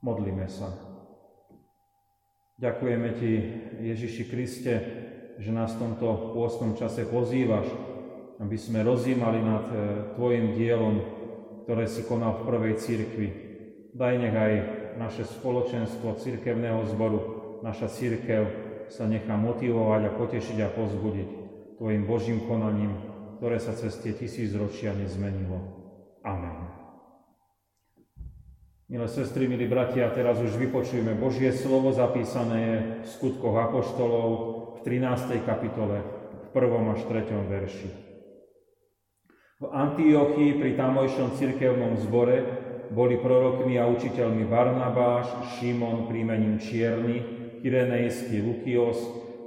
Modlíme 0.00 0.48
sa. 0.48 0.72
Ďakujeme 2.56 3.08
Ti, 3.20 3.32
Ježiši 3.84 4.24
Kriste, 4.28 4.74
že 5.36 5.52
nás 5.52 5.76
v 5.76 5.80
tomto 5.88 6.36
pôstnom 6.36 6.76
čase 6.76 7.08
pozývaš, 7.08 7.68
aby 8.40 8.56
sme 8.56 8.80
rozímali 8.84 9.40
nad 9.40 9.64
e, 9.68 9.76
Tvojim 10.16 10.56
dielom, 10.56 10.96
ktoré 11.64 11.84
si 11.84 12.04
konal 12.04 12.40
v 12.40 12.46
prvej 12.48 12.74
církvi. 12.80 13.28
Daj 13.96 14.14
nech 14.20 14.36
aj 14.36 14.52
naše 14.96 15.24
spoločenstvo 15.24 16.16
církevného 16.20 16.84
zboru, 16.92 17.20
naša 17.60 17.88
církev 17.92 18.48
sa 18.92 19.04
nechá 19.04 19.36
motivovať 19.36 20.00
a 20.08 20.16
potešiť 20.16 20.58
a 20.64 20.72
pozbudiť 20.72 21.28
Tvojim 21.80 22.04
Božím 22.04 22.44
konaním, 22.44 22.92
ktoré 23.40 23.56
sa 23.56 23.72
cez 23.72 23.96
tie 24.00 24.12
tisíc 24.12 24.52
ročia 24.52 24.92
nezmenilo. 24.92 25.79
Milé 28.90 29.06
sestry, 29.06 29.46
milí 29.46 29.70
bratia, 29.70 30.10
teraz 30.10 30.42
už 30.42 30.58
vypočujeme 30.58 31.14
Božie 31.14 31.54
slovo 31.54 31.94
zapísané 31.94 32.58
je 32.58 32.76
v 32.98 33.06
skutkoch 33.06 33.54
Apoštolov 33.70 34.28
v 34.82 34.98
13. 34.98 35.46
kapitole, 35.46 36.02
v 36.50 36.58
1. 36.58 36.98
až 36.98 37.00
3. 37.06 37.30
verši. 37.30 37.88
V 39.62 39.66
Antiochii 39.70 40.58
pri 40.58 40.74
tamojšom 40.74 41.38
cirkevnom 41.38 42.02
zbore 42.02 42.42
boli 42.90 43.14
prorokmi 43.14 43.78
a 43.78 43.86
učiteľmi 43.86 44.50
Barnabáš, 44.50 45.30
Šimon 45.54 46.10
príjmením 46.10 46.58
Čierny, 46.58 47.22
Kyrenejský 47.62 48.42
Lukios, 48.42 48.98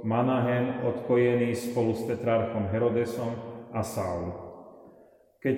Manahem 0.08 0.88
odkojený 0.88 1.52
spolu 1.52 1.92
s 1.92 2.08
tetrarchom 2.08 2.72
Herodesom 2.72 3.36
a 3.76 3.84
Saul. 3.84 4.32
Keď 5.44 5.56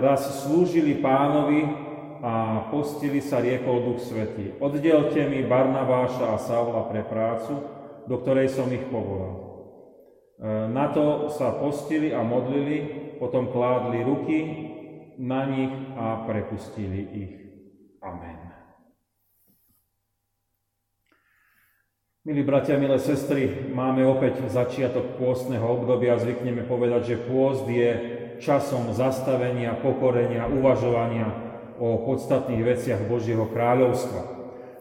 raz 0.00 0.48
slúžili 0.48 0.96
pánovi, 0.96 1.87
a 2.22 2.66
postili 2.70 3.22
sa 3.22 3.38
riekol 3.38 3.86
Duch 3.86 4.02
Svetý. 4.02 4.58
Oddelte 4.58 5.22
mi 5.30 5.46
Barnabáša 5.46 6.34
a 6.34 6.42
Saula 6.42 6.90
pre 6.90 7.06
prácu, 7.06 7.62
do 8.10 8.16
ktorej 8.18 8.50
som 8.50 8.66
ich 8.74 8.82
povolal. 8.90 9.34
E, 9.34 9.42
na 10.70 10.90
to 10.90 11.30
sa 11.30 11.54
postili 11.58 12.10
a 12.10 12.26
modlili, 12.26 13.10
potom 13.22 13.50
kládli 13.54 14.02
ruky 14.02 14.38
na 15.18 15.46
nich 15.46 15.74
a 15.94 16.26
prepustili 16.26 17.00
ich. 17.14 17.34
Amen. 18.02 18.48
Milí 22.28 22.44
bratia, 22.44 22.76
milé 22.76 23.00
sestry, 23.00 23.72
máme 23.72 24.04
opäť 24.04 24.52
začiatok 24.52 25.16
pôstneho 25.16 25.64
obdobia. 25.64 26.20
Zvykneme 26.20 26.66
povedať, 26.68 27.14
že 27.14 27.24
pôst 27.24 27.64
je 27.64 27.88
časom 28.42 28.92
zastavenia, 28.92 29.72
pokorenia, 29.80 30.44
uvažovania, 30.44 31.47
o 31.78 32.02
podstatných 32.04 32.62
veciach 32.62 33.06
Božieho 33.06 33.46
kráľovstva. 33.46 34.20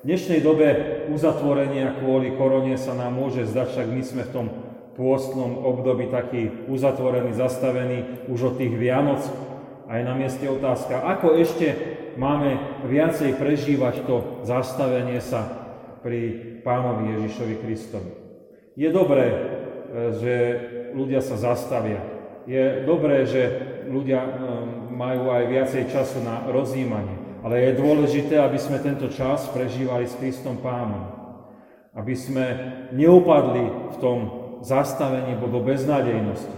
V 0.02 0.04
dnešnej 0.06 0.42
dobe 0.42 0.68
uzatvorenia 1.14 1.98
kvôli 2.02 2.34
korone 2.38 2.78
sa 2.78 2.94
nám 2.94 3.18
môže 3.18 3.46
zdať, 3.50 3.68
však 3.74 3.88
my 3.90 4.02
sme 4.06 4.24
v 4.26 4.34
tom 4.34 4.48
pôstnom 4.98 5.62
období 5.62 6.10
taký 6.10 6.66
uzatvorený, 6.66 7.38
zastavený 7.38 8.30
už 8.34 8.54
od 8.54 8.56
tých 8.58 8.74
Vianoc. 8.74 9.22
A 9.88 10.02
je 10.02 10.04
na 10.04 10.18
mieste 10.18 10.44
otázka, 10.50 11.06
ako 11.06 11.38
ešte 11.38 11.68
máme 12.18 12.82
viacej 12.90 13.38
prežívať 13.38 14.04
to 14.10 14.42
zastavenie 14.44 15.22
sa 15.22 15.48
pri 16.02 16.60
pánovi 16.66 17.14
Ježišovi 17.16 17.56
Kristovi. 17.62 18.12
Je 18.74 18.90
dobré, 18.90 19.26
e, 19.32 19.38
že 20.18 20.34
ľudia 20.98 21.22
sa 21.22 21.38
zastavia. 21.38 22.02
Je 22.50 22.84
dobré, 22.84 23.24
že 23.24 23.44
ľudia 23.88 24.20
e, 24.22 24.32
majú 24.94 25.32
aj 25.32 25.44
viacej 25.48 25.84
času 25.90 26.22
na 26.22 26.46
rozjímanie. 26.52 27.42
Ale 27.42 27.64
je 27.64 27.80
dôležité, 27.80 28.36
aby 28.38 28.60
sme 28.60 28.84
tento 28.84 29.08
čas 29.08 29.48
prežívali 29.50 30.06
s 30.06 30.20
Kristom 30.20 30.60
Pánom. 30.60 31.16
Aby 31.96 32.14
sme 32.14 32.46
neupadli 32.94 33.96
v 33.96 33.96
tom 33.98 34.18
zastavení 34.62 35.40
do 35.40 35.60
beznádejnosti. 35.64 36.58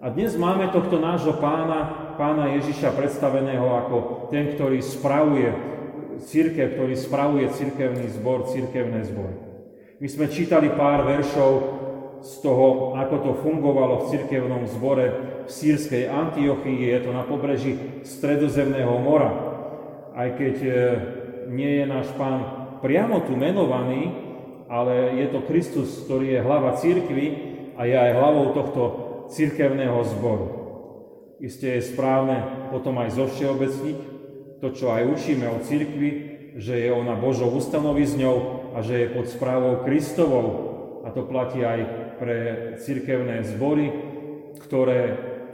A 0.00 0.08
dnes 0.08 0.32
máme 0.36 0.72
tohto 0.72 0.96
nášho 0.96 1.36
pána, 1.36 2.12
pána 2.16 2.56
Ježiša 2.56 2.96
predstaveného 2.96 3.68
ako 3.84 3.96
ten, 4.32 4.56
ktorý 4.56 4.80
spravuje 4.80 5.52
církev, 6.24 6.76
ktorý 6.76 6.94
spravuje 6.96 7.46
církevný 7.52 8.08
zbor, 8.16 8.48
církevné 8.48 9.04
zbory. 9.08 9.36
My 10.00 10.08
sme 10.08 10.32
čítali 10.32 10.72
pár 10.72 11.04
veršov 11.04 11.52
z 12.20 12.32
toho, 12.44 12.96
ako 13.00 13.16
to 13.24 13.32
fungovalo 13.40 14.04
v 14.04 14.08
cirkevnom 14.12 14.68
zbore 14.68 15.06
v 15.48 15.50
sírskej 15.50 16.08
Antiochii, 16.08 16.92
je 16.92 17.00
to 17.00 17.10
na 17.16 17.24
pobreží 17.24 18.04
Stredozemného 18.04 18.92
mora. 19.00 19.32
Aj 20.12 20.28
keď 20.36 20.56
e, 20.60 20.72
nie 21.48 21.80
je 21.80 21.84
náš 21.88 22.12
pán 22.20 22.60
priamo 22.84 23.24
tu 23.24 23.36
menovaný, 23.36 24.12
ale 24.68 25.16
je 25.18 25.26
to 25.32 25.44
Kristus, 25.48 26.06
ktorý 26.06 26.38
je 26.38 26.44
hlava 26.44 26.76
církvy 26.78 27.26
a 27.74 27.88
je 27.88 27.96
aj 27.96 28.16
hlavou 28.16 28.46
tohto 28.52 28.82
církevného 29.32 29.98
zboru. 30.16 30.46
Isté 31.40 31.80
je 31.80 31.88
správne 31.88 32.68
potom 32.68 33.00
aj 33.00 33.16
zovšeobecniť 33.16 33.98
to, 34.60 34.68
čo 34.76 34.92
aj 34.92 35.08
učíme 35.08 35.48
o 35.48 35.64
církvi, 35.64 36.10
že 36.60 36.76
je 36.76 36.90
ona 36.92 37.16
Božou 37.16 37.48
ustanovizňou 37.56 38.36
a 38.76 38.84
že 38.84 39.06
je 39.06 39.14
pod 39.16 39.26
správou 39.32 39.80
Kristovou. 39.88 40.48
A 41.00 41.08
to 41.16 41.24
platí 41.24 41.64
aj 41.64 42.09
pre 42.20 42.38
cirkevné 42.76 43.42
zbory, 43.48 43.88
ktoré 44.60 45.02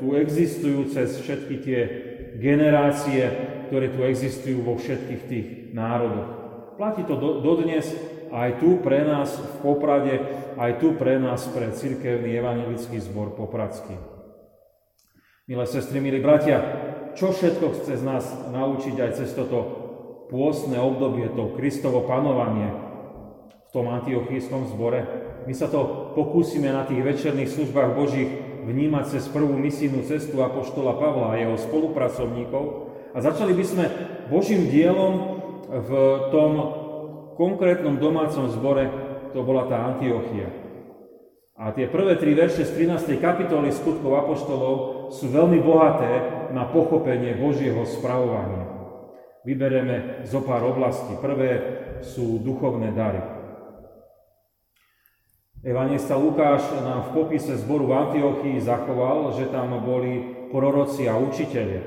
tu 0.02 0.18
existujú 0.18 0.90
cez 0.90 1.14
všetky 1.22 1.54
tie 1.62 1.80
generácie, 2.36 3.22
ktoré 3.70 3.88
tu 3.94 4.02
existujú 4.02 4.66
vo 4.66 4.74
všetkých 4.76 5.22
tých 5.30 5.46
národoch. 5.72 6.28
Platí 6.76 7.06
to 7.08 7.16
do, 7.16 7.40
dodnes 7.40 7.88
aj 8.28 8.60
tu 8.60 8.82
pre 8.82 9.06
nás 9.06 9.32
v 9.32 9.54
Poprade, 9.64 10.14
aj 10.58 10.82
tu 10.82 10.92
pre 10.98 11.16
nás 11.16 11.46
pre 11.48 11.72
cirkevný 11.72 12.36
evangelický 12.36 13.00
zbor 13.00 13.32
Popradský. 13.38 13.96
Milé 15.46 15.64
sestry, 15.64 16.02
milí 16.02 16.18
bratia, 16.18 16.58
čo 17.14 17.30
všetko 17.30 17.78
chce 17.78 18.02
z 18.02 18.04
nás 18.04 18.26
naučiť 18.50 18.98
aj 18.98 19.10
cez 19.22 19.30
toto 19.32 19.86
pôstne 20.26 20.76
obdobie, 20.76 21.30
to 21.32 21.54
Kristovo 21.54 22.02
panovanie 22.04 22.74
v 23.54 23.70
tom 23.70 23.86
antiochijskom 23.88 24.68
zbore? 24.74 25.06
My 25.46 25.54
sa 25.54 25.70
to 25.70 26.10
pokúsime 26.18 26.74
na 26.74 26.82
tých 26.82 27.06
večerných 27.06 27.54
službách 27.54 27.94
Božích 27.94 28.30
vnímať 28.66 29.14
cez 29.14 29.30
prvú 29.30 29.54
misijnú 29.54 30.02
cestu 30.02 30.42
Apoštola 30.42 30.98
Pavla 30.98 31.32
a 31.32 31.38
jeho 31.38 31.54
spolupracovníkov 31.54 32.64
a 33.14 33.18
začali 33.22 33.54
by 33.54 33.64
sme 33.64 33.84
Božím 34.26 34.66
dielom 34.66 35.38
v 35.70 35.90
tom 36.34 36.52
konkrétnom 37.38 38.02
domácom 38.02 38.50
zbore, 38.50 38.90
to 39.30 39.46
bola 39.46 39.70
tá 39.70 39.86
Antiochia. 39.94 40.50
A 41.56 41.72
tie 41.72 41.86
prvé 41.88 42.18
tri 42.18 42.34
verše 42.34 42.66
z 42.66 42.74
13. 42.74 43.16
kapitoly 43.22 43.70
skutkov 43.70 44.18
Apoštolov 44.26 45.08
sú 45.14 45.30
veľmi 45.30 45.62
bohaté 45.62 46.12
na 46.52 46.68
pochopenie 46.68 47.38
Božieho 47.38 47.86
spravovania. 47.86 48.66
Vybereme 49.46 50.26
zo 50.26 50.42
pár 50.42 50.66
oblastí. 50.66 51.14
Prvé 51.22 51.50
sú 52.02 52.42
duchovné 52.42 52.92
dary. 52.92 53.35
Evangelista 55.66 56.14
Lukáš 56.14 56.62
nám 56.78 57.10
v 57.10 57.26
popise 57.26 57.58
zboru 57.58 57.90
v 57.90 57.98
Antiochii 57.98 58.62
zachoval, 58.62 59.34
že 59.34 59.50
tam 59.50 59.74
boli 59.82 60.46
proroci 60.54 61.10
a 61.10 61.18
učiteľia. 61.18 61.82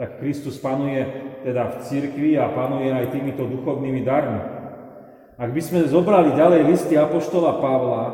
Tak 0.00 0.16
Kristus 0.16 0.56
panuje 0.56 1.04
teda 1.44 1.76
v 1.76 1.84
cirkvi 1.84 2.40
a 2.40 2.48
panuje 2.48 2.88
aj 2.88 3.12
týmito 3.12 3.44
duchovnými 3.44 4.00
darmi. 4.00 4.40
Ak 5.36 5.52
by 5.52 5.60
sme 5.60 5.92
zobrali 5.92 6.32
ďalej 6.32 6.64
listy 6.72 6.96
Apoštola 6.96 7.60
Pavla, 7.60 8.04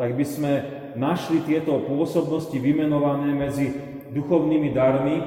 tak 0.00 0.16
by 0.16 0.24
sme 0.24 0.52
našli 0.96 1.44
tieto 1.44 1.76
pôsobnosti 1.84 2.56
vymenované 2.56 3.36
medzi 3.36 3.76
duchovnými 4.08 4.72
darmi, 4.72 5.20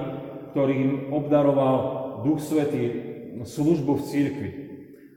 ktorým 0.58 1.14
obdaroval 1.14 1.78
Duch 2.26 2.42
Svetý 2.42 2.98
službu 3.46 3.94
v 3.94 4.06
cirkvi. 4.10 4.50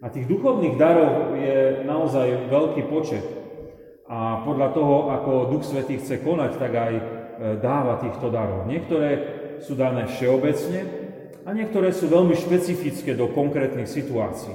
A 0.05 0.12
tých 0.12 0.29
duchovných 0.29 0.76
darov 0.76 1.32
je 1.32 1.81
naozaj 1.88 2.53
veľký 2.53 2.93
počet. 2.93 3.42
A 4.12 4.44
podľa 4.44 4.69
toho, 4.76 5.09
ako 5.09 5.49
Duch 5.56 5.64
Svetý 5.64 5.97
chce 5.97 6.20
konať, 6.20 6.61
tak 6.61 6.73
aj 6.76 6.93
e, 6.93 7.03
dáva 7.64 7.97
týchto 7.97 8.29
darov. 8.29 8.69
Niektoré 8.69 9.11
sú 9.64 9.73
dané 9.73 10.05
všeobecne 10.05 10.85
a 11.49 11.56
niektoré 11.56 11.97
sú 11.97 12.12
veľmi 12.12 12.37
špecifické 12.37 13.17
do 13.17 13.32
konkrétnych 13.32 13.88
situácií. 13.88 14.53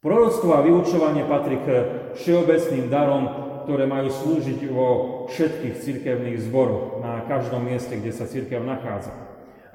Proroctvo 0.00 0.56
a 0.56 0.64
vyučovanie 0.64 1.28
patrí 1.28 1.60
k 1.60 1.68
všeobecným 2.16 2.88
darom, 2.88 3.24
ktoré 3.68 3.84
majú 3.84 4.08
slúžiť 4.08 4.60
vo 4.72 4.88
všetkých 5.28 5.74
cirkevných 5.84 6.40
zboroch, 6.48 7.04
na 7.04 7.28
každom 7.28 7.68
mieste, 7.68 8.00
kde 8.00 8.16
sa 8.16 8.24
cirkev 8.24 8.64
nachádza. 8.64 9.12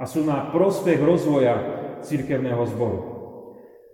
A 0.02 0.10
sú 0.10 0.26
na 0.26 0.50
prospech 0.50 0.98
rozvoja 0.98 1.62
cirkevného 2.02 2.66
zboru. 2.74 3.00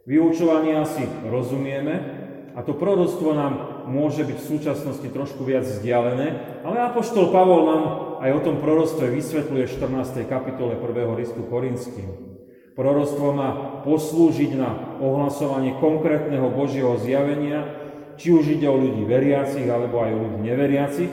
Vyučovanie 0.07 0.79
asi 0.79 1.03
rozumieme, 1.27 2.19
a 2.55 2.63
to 2.65 2.73
proroctvo 2.75 3.35
nám 3.35 3.53
môže 3.89 4.21
byť 4.21 4.37
v 4.37 4.49
súčasnosti 4.55 5.07
trošku 5.09 5.41
viac 5.41 5.65
vzdialené, 5.65 6.61
ale 6.61 6.77
Apoštol 6.85 7.33
Pavol 7.33 7.61
nám 7.65 7.83
aj 8.21 8.31
o 8.37 8.43
tom 8.45 8.61
proroctve 8.61 9.09
vysvetľuje 9.09 9.65
v 9.65 9.73
14. 9.73 10.29
kapitole 10.29 10.77
1. 10.77 11.19
listu 11.19 11.41
Korinským. 11.49 12.29
Proroctvo 12.77 13.35
má 13.35 13.81
poslúžiť 13.83 14.55
na 14.55 15.01
ohlasovanie 15.03 15.75
konkrétneho 15.83 16.47
Božieho 16.53 16.95
zjavenia, 17.01 17.67
či 18.15 18.31
už 18.31 18.55
ide 18.55 18.71
o 18.71 18.79
ľudí 18.79 19.03
veriacich, 19.03 19.67
alebo 19.67 19.99
aj 19.99 20.11
o 20.15 20.21
ľudí 20.23 20.39
neveriacich. 20.47 21.11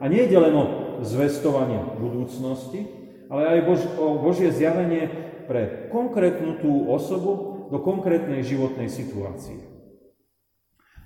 A 0.00 0.08
nie 0.10 0.28
ide 0.28 0.36
len 0.36 0.52
o 0.52 0.64
zvestovanie 1.00 1.96
budúcnosti, 1.96 2.84
ale 3.32 3.46
aj 3.46 3.58
Bož, 3.64 3.80
o 3.96 4.20
Božie 4.20 4.52
zjavenie 4.52 5.08
pre 5.48 5.88
konkrétnu 5.88 6.60
tú 6.60 6.90
osobu 6.90 7.64
do 7.70 7.78
konkrétnej 7.80 8.42
životnej 8.42 8.90
situácie. 8.90 9.69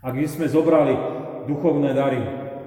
Ak 0.05 0.13
by 0.13 0.29
sme 0.29 0.47
zobrali 0.53 0.93
duchovné 1.49 1.97
dary, 1.97 2.21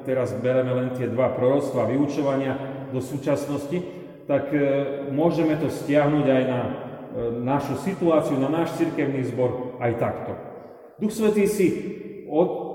teraz 0.10 0.34
bereme 0.34 0.74
len 0.74 0.90
tie 0.98 1.06
dva 1.06 1.30
proroctva 1.38 1.86
vyučovania 1.86 2.58
do 2.90 2.98
súčasnosti, 2.98 3.78
tak 4.26 4.50
e, 4.52 4.60
môžeme 5.14 5.56
to 5.62 5.70
stiahnuť 5.70 6.26
aj 6.26 6.44
na 6.50 6.60
E, 7.18 7.34
našu 7.42 7.82
situáciu, 7.82 8.38
na 8.38 8.46
náš 8.46 8.78
cirkevný 8.78 9.26
zbor 9.26 9.80
aj 9.82 9.92
takto. 9.98 10.38
Duch 11.02 11.10
Svetý 11.10 11.50
si 11.50 11.68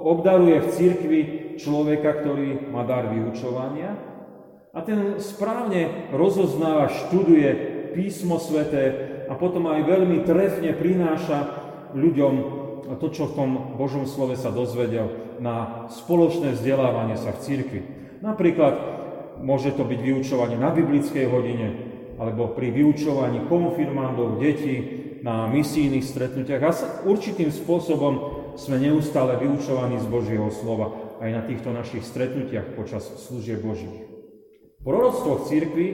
obdaruje 0.02 0.58
v 0.58 0.72
cirkvi 0.74 1.20
človeka, 1.62 2.24
ktorý 2.24 2.72
má 2.74 2.82
dar 2.82 3.06
vyučovania 3.12 3.94
a 4.74 4.82
ten 4.82 5.20
správne 5.22 6.10
rozoznáva, 6.10 6.90
študuje 6.90 7.50
písmo 7.94 8.42
sveté 8.42 8.82
a 9.30 9.38
potom 9.38 9.70
aj 9.70 9.86
veľmi 9.86 10.26
trefne 10.26 10.74
prináša 10.74 11.38
ľuďom 11.94 12.34
to, 12.98 13.06
čo 13.10 13.30
v 13.30 13.36
tom 13.36 13.50
Božom 13.78 14.04
slove 14.06 14.34
sa 14.34 14.50
dozvedel 14.54 15.36
na 15.38 15.86
spoločné 15.90 16.54
vzdelávanie 16.54 17.18
sa 17.18 17.34
v 17.34 17.42
cirkvi. 17.42 17.80
Napríklad 18.22 18.74
môže 19.42 19.74
to 19.74 19.82
byť 19.82 20.00
vyučovanie 20.00 20.56
na 20.58 20.70
biblickej 20.70 21.26
hodine, 21.26 21.68
alebo 22.16 22.54
pri 22.54 22.70
vyučovaní 22.70 23.50
konfirmandov, 23.50 24.38
detí, 24.38 25.02
na 25.22 25.46
misijných 25.46 26.02
stretnutiach. 26.02 26.62
A 26.66 26.70
určitým 27.06 27.54
spôsobom 27.54 28.42
sme 28.58 28.82
neustále 28.82 29.38
vyučovaní 29.38 30.02
z 30.02 30.06
Božieho 30.10 30.50
slova 30.50 30.92
aj 31.22 31.30
na 31.30 31.42
týchto 31.46 31.70
našich 31.70 32.02
stretnutiach 32.02 32.74
počas 32.74 33.06
služieb 33.30 33.62
Božích. 33.62 34.02
Proroctvo 34.82 35.38
v 35.38 35.46
cirkvi 35.46 35.88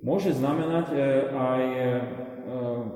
môže 0.00 0.32
znamenať 0.32 0.86
e, 0.88 0.96
aj, 1.28 1.64
e, 1.76 1.90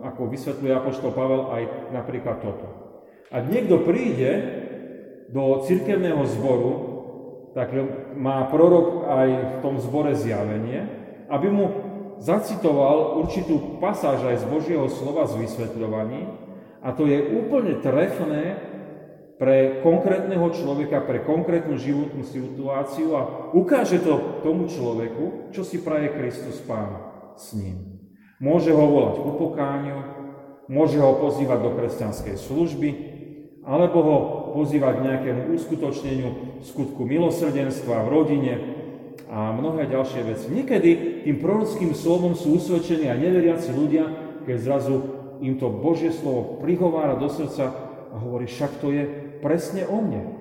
ako 0.09 0.33
vysvetľuje 0.33 0.73
Apoštol 0.73 1.13
Pavel, 1.13 1.43
aj 1.53 1.63
napríklad 1.93 2.41
toto. 2.41 2.88
Ak 3.29 3.45
niekto 3.53 3.85
príde 3.85 4.31
do 5.29 5.61
cirkevného 5.69 6.25
zboru, 6.33 6.73
tak 7.53 7.73
má 8.17 8.49
prorok 8.49 9.05
aj 9.09 9.29
v 9.29 9.55
tom 9.61 9.77
zbore 9.81 10.17
zjavenie, 10.17 10.89
aby 11.29 11.49
mu 11.53 11.65
zacitoval 12.19 13.21
určitú 13.21 13.79
pasáž 13.79 14.25
aj 14.25 14.37
z 14.43 14.47
Božieho 14.49 14.87
slova 14.89 15.29
z 15.29 15.45
vysvetľovaní 15.45 16.27
a 16.83 16.89
to 16.95 17.07
je 17.07 17.19
úplne 17.35 17.79
trefné 17.83 18.59
pre 19.39 19.83
konkrétneho 19.87 20.51
človeka, 20.51 21.07
pre 21.07 21.23
konkrétnu 21.23 21.79
životnú 21.79 22.27
situáciu 22.27 23.15
a 23.15 23.23
ukáže 23.55 24.03
to 24.03 24.43
tomu 24.43 24.67
človeku, 24.67 25.55
čo 25.55 25.63
si 25.63 25.79
praje 25.79 26.11
Kristus 26.11 26.59
Pán 26.67 26.99
s 27.39 27.55
ním. 27.55 28.03
Môže 28.43 28.75
ho 28.75 28.83
volať 28.83 29.15
k 29.23 29.29
upokániu, 29.31 29.99
môže 30.67 30.99
ho 30.99 31.15
pozývať 31.23 31.59
do 31.63 31.71
kresťanskej 31.75 32.35
služby, 32.35 32.89
alebo 33.69 33.99
ho 34.01 34.17
pozývať 34.57 34.95
k 34.97 35.05
nejakému 35.13 35.43
uskutočneniu 35.53 36.29
skutku 36.65 37.05
milosrdenstva 37.05 38.09
v 38.09 38.09
rodine, 38.09 38.53
a 39.29 39.53
mnohé 39.53 39.93
ďalšie 39.93 40.25
veci. 40.25 40.49
Niekedy 40.49 41.23
tým 41.29 41.37
prorockým 41.37 41.93
slovom 41.93 42.33
sú 42.33 42.57
usvedčení 42.57 43.13
aj 43.13 43.21
neveriaci 43.21 43.71
ľudia, 43.77 44.05
keď 44.49 44.57
zrazu 44.57 44.95
im 45.45 45.61
to 45.61 45.69
Božie 45.69 46.11
slovo 46.11 46.59
prihovára 46.65 47.21
do 47.21 47.29
srdca 47.29 47.71
a 48.09 48.17
hovorí, 48.17 48.49
však 48.49 48.81
to 48.81 48.89
je 48.89 49.05
presne 49.45 49.85
o 49.85 50.01
mne. 50.01 50.33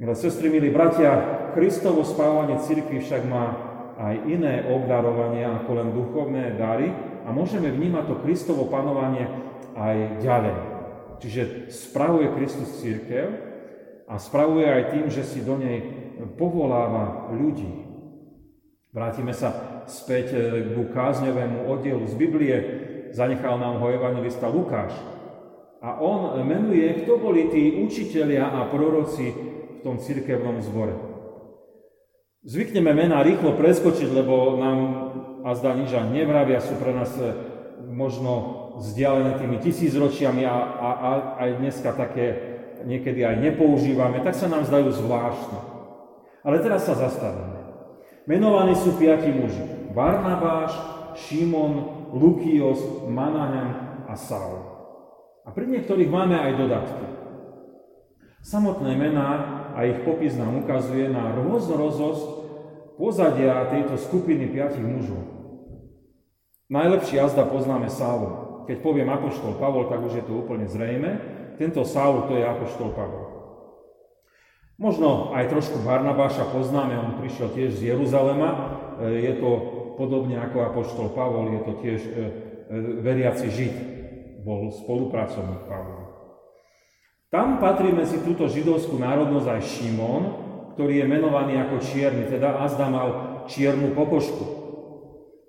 Milé 0.00 0.14
sestry, 0.16 0.50
milí 0.50 0.72
bratia, 0.72 1.52
Kristovo 1.54 2.02
spávanie 2.02 2.58
cirkvi 2.64 2.98
však 2.98 3.22
má 3.28 3.54
aj 3.94 4.26
iné 4.26 4.66
obdarovania 4.66 5.62
ako 5.62 5.70
len 5.78 5.88
duchovné 5.94 6.58
dary 6.58 6.90
a 7.22 7.30
môžeme 7.30 7.70
vnímať 7.70 8.10
to 8.10 8.14
Kristovo 8.24 8.66
panovanie 8.66 9.28
aj 9.78 10.18
ďalej. 10.18 10.73
Čiže 11.20 11.70
spravuje 11.70 12.32
Kristus 12.34 12.80
církev 12.82 13.26
a 14.08 14.14
spravuje 14.18 14.66
aj 14.66 14.82
tým, 14.94 15.06
že 15.08 15.22
si 15.22 15.40
do 15.42 15.58
nej 15.58 15.82
povoláva 16.38 17.32
ľudí. 17.34 17.84
Vrátime 18.94 19.34
sa 19.34 19.82
späť 19.90 20.26
eh, 20.34 20.42
k 20.70 20.86
kázňovému 20.94 21.66
oddielu 21.66 22.04
z 22.06 22.14
Biblie. 22.14 22.56
Zanechal 23.10 23.58
nám 23.58 23.82
ho 23.82 23.86
evangelista 23.90 24.46
Lukáš. 24.46 24.94
A 25.84 26.00
on 26.00 26.40
menuje, 26.46 27.04
kto 27.04 27.20
boli 27.20 27.50
tí 27.52 27.82
učitelia 27.84 28.48
a 28.48 28.70
proroci 28.72 29.34
v 29.34 29.78
tom 29.84 30.00
cirkevnom 30.00 30.64
zbore. 30.64 30.96
Zvykneme 32.46 32.96
mená 32.96 33.20
rýchlo 33.20 33.52
preskočiť, 33.58 34.08
lebo 34.14 34.56
nám 34.56 34.78
a 35.44 35.52
zdá 35.52 35.76
nič 35.76 35.92
nevravia, 35.92 36.56
sú 36.64 36.72
pre 36.80 36.96
nás 36.96 37.12
eh, 37.20 37.53
možno 37.94 38.32
vzdialené 38.82 39.38
tými 39.38 39.62
tisícročiami 39.62 40.42
a, 40.42 40.56
a, 40.58 40.88
a 40.90 41.10
aj 41.46 41.50
dneska 41.62 41.94
také 41.94 42.26
niekedy 42.84 43.24
aj 43.24 43.40
nepoužívame, 43.40 44.20
tak 44.20 44.34
sa 44.34 44.50
nám 44.50 44.66
zdajú 44.66 44.92
zvláštne. 44.92 45.58
Ale 46.44 46.60
teraz 46.60 46.84
sa 46.84 46.98
zastavíme. 46.98 47.64
Menovaní 48.28 48.76
sú 48.76 48.98
piati 49.00 49.32
muži. 49.32 49.94
Barnabáš, 49.94 50.74
Šimon, 51.14 52.08
Lukios, 52.12 53.06
Manahem 53.08 54.02
a 54.10 54.14
Saul. 54.18 54.60
A 55.44 55.52
pri 55.52 55.70
niektorých 55.70 56.10
máme 56.10 56.36
aj 56.36 56.52
dodatky. 56.56 57.06
Samotné 58.44 58.92
mená 58.96 59.30
a 59.72 59.88
ich 59.88 60.04
popis 60.04 60.36
nám 60.36 60.60
ukazuje 60.60 61.08
na 61.08 61.32
rôznorozosť 61.32 62.26
pozadia 63.00 63.72
tejto 63.72 63.96
skupiny 63.96 64.52
piatich 64.52 64.84
mužov. 64.84 65.33
Najlepší 66.72 67.20
jazda 67.20 67.44
poznáme 67.44 67.92
Saul. 67.92 68.64
Keď 68.64 68.80
poviem 68.80 69.12
Apoštol 69.12 69.60
Pavol, 69.60 69.84
tak 69.92 70.00
už 70.00 70.16
je 70.16 70.24
to 70.24 70.32
úplne 70.40 70.64
zrejme. 70.64 71.20
Tento 71.60 71.84
Saul 71.84 72.24
to 72.24 72.40
je 72.40 72.44
Apoštol 72.44 72.96
Pavol. 72.96 73.34
Možno 74.74 75.30
aj 75.36 75.54
trošku 75.54 75.86
Barnabáša 75.86 76.50
poznáme, 76.50 76.98
on 76.98 77.20
prišiel 77.22 77.52
tiež 77.54 77.78
z 77.78 77.94
Jeruzalema, 77.94 78.50
e, 78.98 79.22
je 79.22 79.32
to 79.38 79.50
podobne 79.94 80.34
ako 80.34 80.66
apoštol 80.66 81.14
Pavol, 81.14 81.54
je 81.54 81.60
to 81.62 81.72
tiež 81.78 82.00
e, 82.02 82.10
e, 82.10 82.20
veriaci 82.98 83.54
Žid, 83.54 83.74
bol 84.42 84.74
spolupracovník 84.74 85.62
Pavla. 85.70 86.10
Tam 87.30 87.62
patrí 87.62 87.94
medzi 87.94 88.18
túto 88.26 88.50
židovskú 88.50 88.98
národnosť 88.98 89.46
aj 89.46 89.62
Šimon, 89.62 90.22
ktorý 90.74 91.02
je 91.02 91.06
menovaný 91.06 91.54
ako 91.62 91.78
čierny, 91.78 92.26
teda 92.26 92.58
Azda 92.58 92.90
mal 92.90 93.08
čiernu 93.46 93.94
pokožku. 93.94 94.63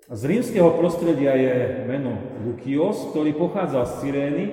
Z 0.06 0.22
rímskeho 0.22 0.78
prostredia 0.78 1.34
je 1.34 1.82
meno 1.90 2.14
Lukios, 2.46 3.10
ktorý 3.10 3.34
pochádza 3.34 3.82
z 3.90 3.92
Cyrény, 4.06 4.44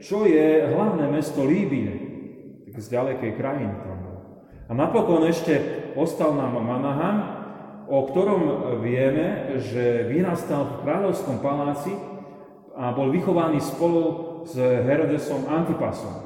čo 0.00 0.24
je 0.24 0.72
hlavné 0.72 1.04
mesto 1.12 1.44
Líbie, 1.44 1.92
tak 2.64 2.80
z 2.80 2.96
ďalekej 2.96 3.32
krajiny 3.36 3.76
tam. 3.84 4.00
A 4.66 4.72
napokon 4.72 5.28
ešte 5.28 5.60
ostal 6.00 6.32
nám 6.32 6.56
Manahan, 6.64 7.16
o 7.92 8.08
ktorom 8.08 8.42
vieme, 8.80 9.60
že 9.60 10.08
vyrastal 10.08 10.64
v 10.64 10.88
kráľovskom 10.88 11.44
paláci 11.44 11.92
a 12.72 12.88
bol 12.96 13.12
vychovaný 13.12 13.60
spolu 13.60 14.00
s 14.48 14.56
Herodesom 14.56 15.44
Antipasom. 15.44 16.24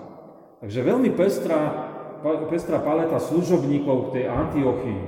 Takže 0.63 0.87
veľmi 0.87 1.11
pestrá, 1.19 1.91
pestrá 2.47 2.79
paleta 2.79 3.19
služobníkov 3.19 4.09
v 4.09 4.13
tej 4.15 4.25
Antiochii, 4.31 5.01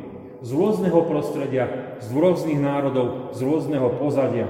z 0.43 0.51
rôzneho 0.51 1.07
prostredia, 1.07 1.82
z 2.01 2.09
rôznych 2.15 2.61
národov, 2.63 3.37
z 3.37 3.41
rôzneho 3.45 3.99
pozadia. 4.01 4.49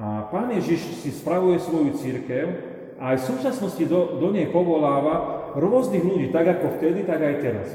A 0.00 0.30
pán 0.32 0.48
Ježiš 0.56 1.04
si 1.04 1.12
spravuje 1.12 1.60
svoju 1.60 2.00
církev 2.00 2.46
a 2.96 3.12
aj 3.12 3.16
v 3.20 3.28
súčasnosti 3.36 3.84
do, 3.84 4.16
do 4.16 4.32
nej 4.32 4.48
povoláva 4.48 5.52
rôznych 5.56 6.00
ľudí, 6.00 6.32
tak 6.32 6.48
ako 6.48 6.80
vtedy, 6.80 7.04
tak 7.04 7.20
aj 7.20 7.34
teraz. 7.44 7.68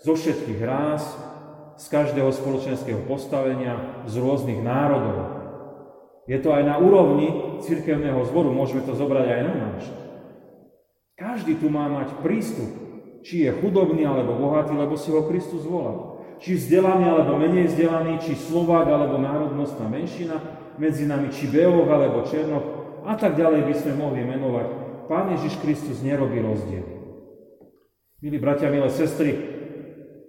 Zo 0.00 0.16
všetkých 0.16 0.60
ráz, 0.64 1.04
z 1.80 1.86
každého 1.88 2.32
spoločenského 2.32 3.04
postavenia, 3.04 4.04
z 4.08 4.14
rôznych 4.20 4.60
národov. 4.60 5.40
Je 6.28 6.36
to 6.40 6.52
aj 6.52 6.64
na 6.64 6.76
úrovni 6.76 7.60
cirkevného 7.64 8.24
zboru, 8.28 8.52
môžeme 8.52 8.84
to 8.84 8.92
zobrať 8.96 9.26
aj 9.28 9.40
na 9.44 9.54
náš. 9.56 9.84
Každý 11.20 11.60
tu 11.60 11.68
má 11.68 11.84
mať 11.92 12.16
prístup, 12.24 12.72
či 13.20 13.44
je 13.44 13.52
chudobný 13.52 14.08
alebo 14.08 14.40
bohatý, 14.40 14.72
lebo 14.72 14.96
si 14.96 15.12
ho 15.12 15.28
Kristus 15.28 15.68
volal. 15.68 16.09
Či 16.40 16.56
vzdelaný 16.56 17.04
alebo 17.04 17.36
menej 17.36 17.68
vzdelaný, 17.68 18.24
či 18.24 18.32
Slovák 18.32 18.88
alebo 18.88 19.20
národnostná 19.20 19.84
menšina 19.86 20.40
medzi 20.80 21.04
nami, 21.04 21.28
či 21.28 21.46
Beoch 21.52 21.84
alebo 21.86 22.24
Černoch 22.24 22.64
a 23.04 23.12
tak 23.16 23.36
ďalej 23.36 23.68
by 23.68 23.74
sme 23.76 23.92
mohli 24.00 24.24
menovať. 24.24 24.66
Pán 25.04 25.36
Ježiš 25.36 25.60
Kristus 25.60 26.00
nerobí 26.00 26.40
rozdiel. 26.40 26.86
Milí 28.24 28.40
bratia, 28.40 28.72
milé 28.72 28.88
sestry, 28.88 29.36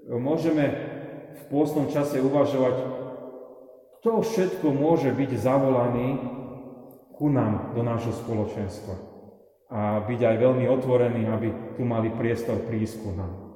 môžeme 0.08 0.64
v 1.32 1.42
pôstnom 1.48 1.88
čase 1.88 2.20
uvažovať 2.20 3.02
kto 4.02 4.26
všetko 4.26 4.74
môže 4.74 5.14
byť 5.14 5.32
zavolaný 5.38 6.18
ku 7.14 7.30
nám 7.30 7.78
do 7.78 7.86
nášho 7.86 8.10
spoločenstva 8.10 8.98
a 9.70 10.02
byť 10.10 10.20
aj 10.26 10.36
veľmi 10.42 10.66
otvorený, 10.66 11.30
aby 11.30 11.78
tu 11.78 11.86
mali 11.86 12.10
priestor 12.10 12.66
prísť 12.66 13.06
ku 13.06 13.14
nám. 13.14 13.51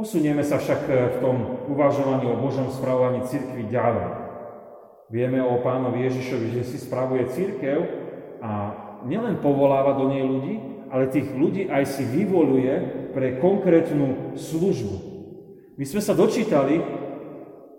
Posunieme 0.00 0.40
sa 0.40 0.56
však 0.56 0.88
v 0.88 1.16
tom 1.20 1.36
uvažovaní 1.68 2.24
o 2.24 2.40
Božom 2.40 2.72
spravovaní 2.72 3.20
cirkvi 3.28 3.68
ďalej. 3.68 4.08
Vieme 5.12 5.44
o 5.44 5.60
pánovi 5.60 6.08
Ježišovi, 6.08 6.56
že 6.56 6.64
si 6.64 6.80
spravuje 6.80 7.28
církev 7.28 7.84
a 8.40 8.50
nielen 9.04 9.44
povoláva 9.44 10.00
do 10.00 10.08
nej 10.08 10.24
ľudí, 10.24 10.56
ale 10.88 11.12
tých 11.12 11.28
ľudí 11.36 11.68
aj 11.68 11.84
si 11.84 12.08
vyvoluje 12.08 12.72
pre 13.12 13.44
konkrétnu 13.44 14.40
službu. 14.40 14.96
My 15.76 15.84
sme 15.84 16.00
sa 16.00 16.16
dočítali 16.16 16.80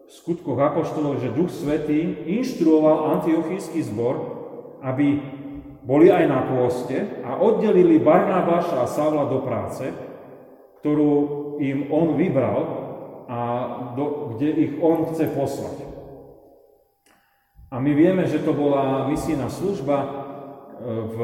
v 0.06 0.12
skutkoch 0.14 0.62
Apoštolov, 0.62 1.26
že 1.26 1.34
Duch 1.34 1.50
Svetý 1.50 2.22
inštruoval 2.38 3.18
antiochísky 3.18 3.82
zbor, 3.82 4.22
aby 4.86 5.18
boli 5.82 6.14
aj 6.14 6.30
na 6.30 6.46
pôste 6.46 7.02
a 7.26 7.42
oddelili 7.42 7.98
Barnabáša 7.98 8.86
a 8.86 8.86
Savla 8.86 9.26
do 9.26 9.42
práce, 9.42 9.90
ktorú 10.86 11.41
im 11.62 11.94
on 11.94 12.18
vybral 12.18 12.60
a 13.30 13.40
do, 13.96 14.34
kde 14.36 14.50
ich 14.50 14.74
on 14.82 15.06
chce 15.14 15.30
poslať. 15.32 15.78
A 17.72 17.80
my 17.80 17.92
vieme, 17.96 18.28
že 18.28 18.44
to 18.44 18.52
bola 18.52 19.08
misijná 19.08 19.48
služba, 19.48 19.98
e, 20.04 20.08
v, 20.84 21.18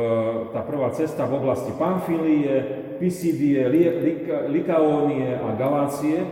tá 0.56 0.64
prvá 0.64 0.96
cesta 0.96 1.28
v 1.28 1.44
oblasti 1.44 1.76
Pamfílie, 1.76 2.88
Pisidie, 3.04 3.68
Likaónie 4.48 5.36
a 5.36 5.60
Galácie. 5.60 6.24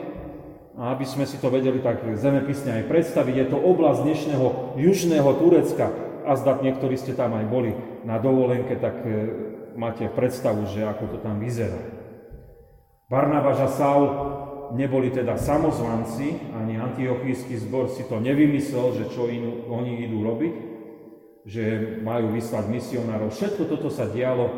A 0.79 0.95
aby 0.95 1.03
sme 1.03 1.27
si 1.27 1.35
to 1.39 1.51
vedeli 1.51 1.79
tak 1.83 2.03
zemepisne 2.15 2.83
aj 2.83 2.87
predstaviť, 2.87 3.35
je 3.35 3.47
to 3.47 3.57
oblasť 3.59 4.07
dnešného 4.07 4.47
južného 4.79 5.29
Turecka. 5.39 5.87
A 6.23 6.35
zdat 6.39 6.63
niektorí 6.63 6.95
ste 6.95 7.11
tam 7.11 7.35
aj 7.35 7.45
boli 7.51 7.75
na 8.07 8.15
dovolenke, 8.15 8.79
tak 8.79 9.03
e, 9.03 9.11
máte 9.75 10.07
predstavu, 10.07 10.63
že 10.71 10.87
ako 10.87 11.11
to 11.11 11.17
tam 11.19 11.43
vyzerá. 11.43 12.04
Barnabáš 13.05 13.59
a 13.61 13.69
Saul 13.69 14.05
neboli 14.73 15.13
teda 15.13 15.37
samozvanci, 15.37 16.57
ani 16.57 16.81
antiochísky 16.81 17.53
zbor 17.61 17.85
si 17.93 18.01
to 18.09 18.17
nevymyslel, 18.17 18.97
že 18.97 19.13
čo 19.13 19.29
inú, 19.29 19.69
oni 19.69 20.09
idú 20.09 20.25
robiť, 20.25 20.53
že 21.45 21.63
majú 22.01 22.33
vyslať 22.33 22.65
misionárov. 22.65 23.29
Všetko 23.29 23.69
toto 23.69 23.93
sa 23.93 24.09
dialo 24.09 24.49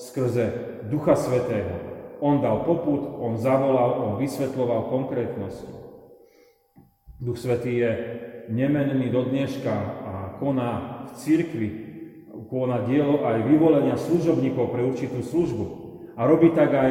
skrze 0.00 0.80
Ducha 0.88 1.12
Svetého. 1.12 1.92
On 2.24 2.40
dal 2.40 2.64
poput, 2.64 3.20
on 3.20 3.36
zavolal, 3.36 4.00
on 4.00 4.12
vysvetloval 4.16 4.88
konkrétnosť. 4.88 5.68
Duch 7.20 7.36
Svetý 7.36 7.76
je 7.76 7.92
nemenný 8.48 9.12
do 9.12 9.28
dneška 9.28 9.74
a 10.00 10.12
koná 10.40 11.04
v 11.06 11.20
cirkvi, 11.20 11.68
koná 12.48 12.88
dielo 12.88 13.28
aj 13.28 13.44
vyvolenia 13.44 14.00
služobníkov 14.00 14.72
pre 14.72 14.80
určitú 14.80 15.20
službu. 15.20 15.64
A 16.16 16.24
robí 16.24 16.56
tak 16.56 16.72
aj 16.72 16.90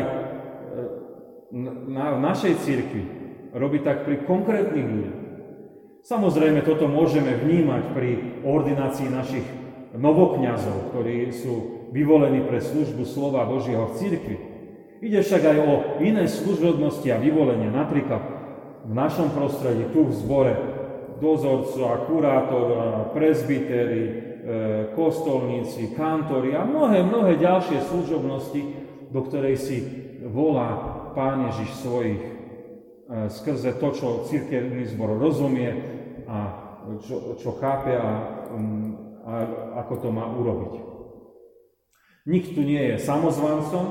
na, 1.52 2.16
v 2.16 2.20
našej 2.24 2.54
cirkvi, 2.64 3.04
robí 3.52 3.84
tak 3.84 4.08
pri 4.08 4.24
konkrétnych 4.24 4.88
ľuďoch. 4.88 5.20
Samozrejme, 6.02 6.66
toto 6.66 6.90
môžeme 6.90 7.38
vnímať 7.38 7.84
pri 7.94 8.42
ordinácii 8.42 9.08
našich 9.12 9.46
novokňazov, 9.94 10.90
ktorí 10.90 11.30
sú 11.30 11.86
vyvolení 11.94 12.42
pre 12.42 12.58
službu 12.64 13.06
slova 13.06 13.46
Božieho 13.46 13.86
v 13.92 13.98
cirkvi. 14.00 14.38
Ide 15.02 15.22
však 15.22 15.44
aj 15.46 15.58
o 15.62 15.74
iné 16.02 16.26
služobnosti 16.26 17.06
a 17.12 17.22
vyvolenia, 17.22 17.70
napríklad 17.70 18.22
v 18.82 18.94
našom 18.98 19.30
prostredí, 19.36 19.86
tu 19.94 20.10
v 20.10 20.14
zbore, 20.14 20.54
dozorcovia, 21.22 22.10
kurátor, 22.10 22.68
prezbitery, 23.14 24.02
e, 24.02 24.14
kostolníci, 24.98 25.94
kantori 25.94 26.58
a 26.58 26.66
mnohé, 26.66 27.06
mnohé 27.06 27.38
ďalšie 27.38 27.78
služobnosti, 27.78 28.62
do 29.14 29.20
ktorej 29.22 29.56
si 29.62 29.78
volá 30.26 30.91
Pán 31.12 31.52
Ježiš 31.52 31.70
svojich 31.84 32.22
e, 32.22 32.32
skrze 33.28 33.76
to, 33.78 33.88
čo 33.92 34.08
církevný 34.28 34.88
zbor 34.92 35.20
rozumie 35.20 35.70
a 36.28 36.38
čo, 37.06 37.38
čo 37.38 37.50
chápe 37.60 37.94
a, 37.94 38.10
mm, 38.52 38.90
a 39.22 39.34
ako 39.86 39.94
to 40.02 40.10
má 40.10 40.26
urobiť. 40.32 40.74
Nik 42.30 42.54
tu 42.54 42.62
nie 42.62 42.94
je 42.94 43.02
samozvancom, 43.02 43.86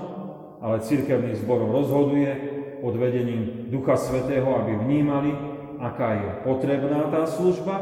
ale 0.63 0.85
církevný 0.85 1.35
zbor 1.41 1.67
rozhoduje 1.67 2.31
pod 2.79 2.95
vedením 2.97 3.69
Ducha 3.69 3.99
Svetého, 3.99 4.47
aby 4.55 4.79
vnímali, 4.79 5.35
aká 5.81 6.15
je 6.15 6.31
potrebná 6.47 7.11
tá 7.11 7.27
služba 7.27 7.77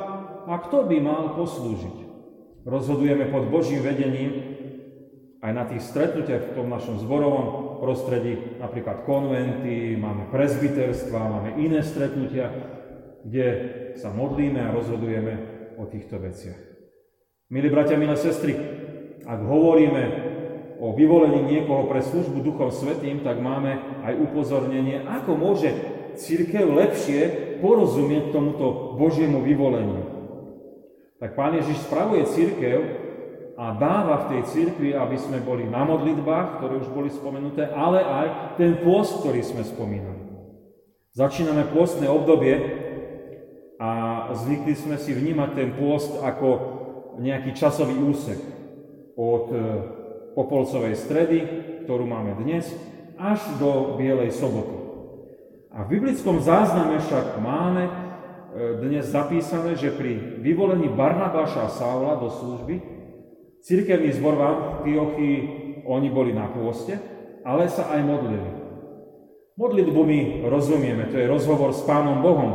a 0.49 0.54
kto 0.64 0.88
by 0.88 0.97
mal 1.02 1.37
poslúžiť. 1.37 2.09
Rozhodujeme 2.64 3.28
pod 3.28 3.49
Božím 3.52 3.85
vedením 3.85 4.59
aj 5.45 5.52
na 5.54 5.64
tých 5.68 5.85
stretnutiach 5.87 6.52
v 6.52 6.54
tom 6.57 6.66
našom 6.73 6.99
zborovom 6.99 7.68
prostredí, 7.79 8.59
napríklad 8.59 9.07
konventy, 9.07 9.95
máme 9.97 10.29
prezbiterstva, 10.35 11.19
máme 11.19 11.51
iné 11.63 11.81
stretnutia, 11.83 12.51
kde 13.23 13.47
sa 13.99 14.11
modlíme 14.15 14.59
a 14.63 14.75
rozhodujeme 14.75 15.35
o 15.79 15.87
týchto 15.87 16.19
veciach. 16.19 16.59
Milí 17.49 17.73
bratia, 17.73 17.97
milé 17.97 18.19
sestry, 18.19 18.53
ak 19.25 19.41
hovoríme 19.41 20.03
o 20.79 20.95
vyvolení 20.95 21.43
niekoho 21.49 21.91
pre 21.91 22.05
službu 22.05 22.45
Duchom 22.45 22.71
Svetým, 22.71 23.25
tak 23.25 23.43
máme 23.43 24.03
aj 24.05 24.15
upozornenie, 24.21 25.03
ako 25.03 25.35
môže 25.35 25.73
církev 26.19 26.67
lepšie 26.69 27.21
porozumieť 27.63 28.31
tomuto 28.31 28.95
Božiemu 28.99 29.43
vyvoleniu. 29.43 30.03
Tak 31.19 31.35
Pán 31.35 31.59
Ježiš 31.59 31.83
spravuje 31.83 32.31
církev 32.31 33.08
a 33.59 33.75
dáva 33.75 34.23
v 34.23 34.29
tej 34.31 34.43
cirkvi, 34.55 34.95
aby 34.95 35.19
sme 35.19 35.43
boli 35.43 35.67
na 35.67 35.83
modlitbách, 35.83 36.62
ktoré 36.62 36.79
už 36.79 36.95
boli 36.95 37.11
spomenuté, 37.11 37.67
ale 37.67 38.07
aj 38.07 38.27
ten 38.55 38.79
pôst, 38.87 39.19
ktorý 39.19 39.43
sme 39.43 39.67
spomínali. 39.67 40.31
Začíname 41.19 41.67
pôstne 41.75 42.07
obdobie 42.07 42.55
a 43.83 43.91
zvykli 44.38 44.79
sme 44.79 44.95
si 44.95 45.11
vnímať 45.11 45.50
ten 45.59 45.75
pôst 45.75 46.23
ako 46.23 46.49
nejaký 47.19 47.59
časový 47.59 47.99
úsek 47.99 48.38
od 49.19 49.50
e, 49.50 49.59
Popolcovej 50.38 50.95
stredy, 50.95 51.38
ktorú 51.83 52.07
máme 52.07 52.38
dnes, 52.38 52.71
až 53.19 53.43
do 53.59 53.99
Bielej 53.99 54.38
soboty. 54.38 54.79
A 55.75 55.83
v 55.83 55.99
biblickom 55.99 56.38
zázname 56.38 57.03
však 57.03 57.43
máme 57.43 57.91
e, 57.91 57.93
dnes 58.87 59.11
zapísané, 59.11 59.75
že 59.75 59.91
pri 59.91 60.38
vyvolení 60.38 60.87
Barnabáša 60.87 61.67
a 61.67 61.75
Saula 61.75 62.23
do 62.23 62.31
služby 62.31 62.98
Cirkevný 63.62 64.15
zbor 64.15 64.38
v 64.38 64.47
Antiochii, 64.47 65.37
oni 65.88 66.09
boli 66.12 66.31
na 66.31 66.47
pôste, 66.47 66.95
ale 67.43 67.67
sa 67.67 67.91
aj 67.97 68.00
modlili. 68.05 68.50
Modlitbu 69.59 70.00
my 70.07 70.21
rozumieme, 70.47 71.11
to 71.11 71.19
je 71.19 71.27
rozhovor 71.27 71.75
s 71.75 71.83
Pánom 71.83 72.23
Bohom. 72.23 72.53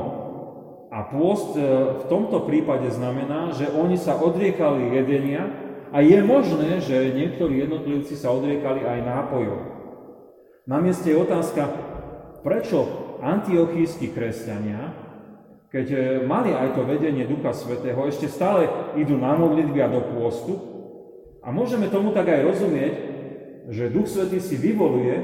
A 0.93 1.03
pôst 1.11 1.57
e, 1.57 1.61
v 1.99 2.03
tomto 2.07 2.47
prípade 2.47 2.87
znamená, 2.93 3.51
že 3.51 3.67
oni 3.67 3.99
sa 3.99 4.15
odriekali 4.15 4.93
jedenia 4.95 5.51
a 5.91 5.99
je 5.99 6.21
možné, 6.23 6.79
že 6.79 7.11
niektorí 7.11 7.65
jednotlivci 7.65 8.15
sa 8.15 8.31
odriekali 8.31 8.87
aj 8.87 8.99
nápojov. 9.03 9.59
Na 10.63 10.79
mieste 10.79 11.11
je 11.11 11.19
otázka, 11.19 11.67
prečo 12.39 12.87
antiochísky 13.19 14.13
kresťania, 14.15 14.95
keď 15.73 15.87
e, 15.91 15.97
mali 16.23 16.55
aj 16.55 16.77
to 16.77 16.87
vedenie 16.87 17.27
Ducha 17.27 17.51
Svetého, 17.51 17.99
ešte 18.07 18.31
stále 18.31 18.69
idú 18.95 19.19
na 19.19 19.35
modlitby 19.35 19.79
a 19.83 19.91
do 19.91 19.99
pôstu, 20.13 20.72
a 21.43 21.47
môžeme 21.51 21.91
tomu 21.91 22.15
tak 22.15 22.31
aj 22.31 22.41
rozumieť, 22.47 22.93
že 23.67 23.91
Duch 23.91 24.07
Svetý 24.07 24.39
si 24.39 24.55
vyvoluje, 24.55 25.15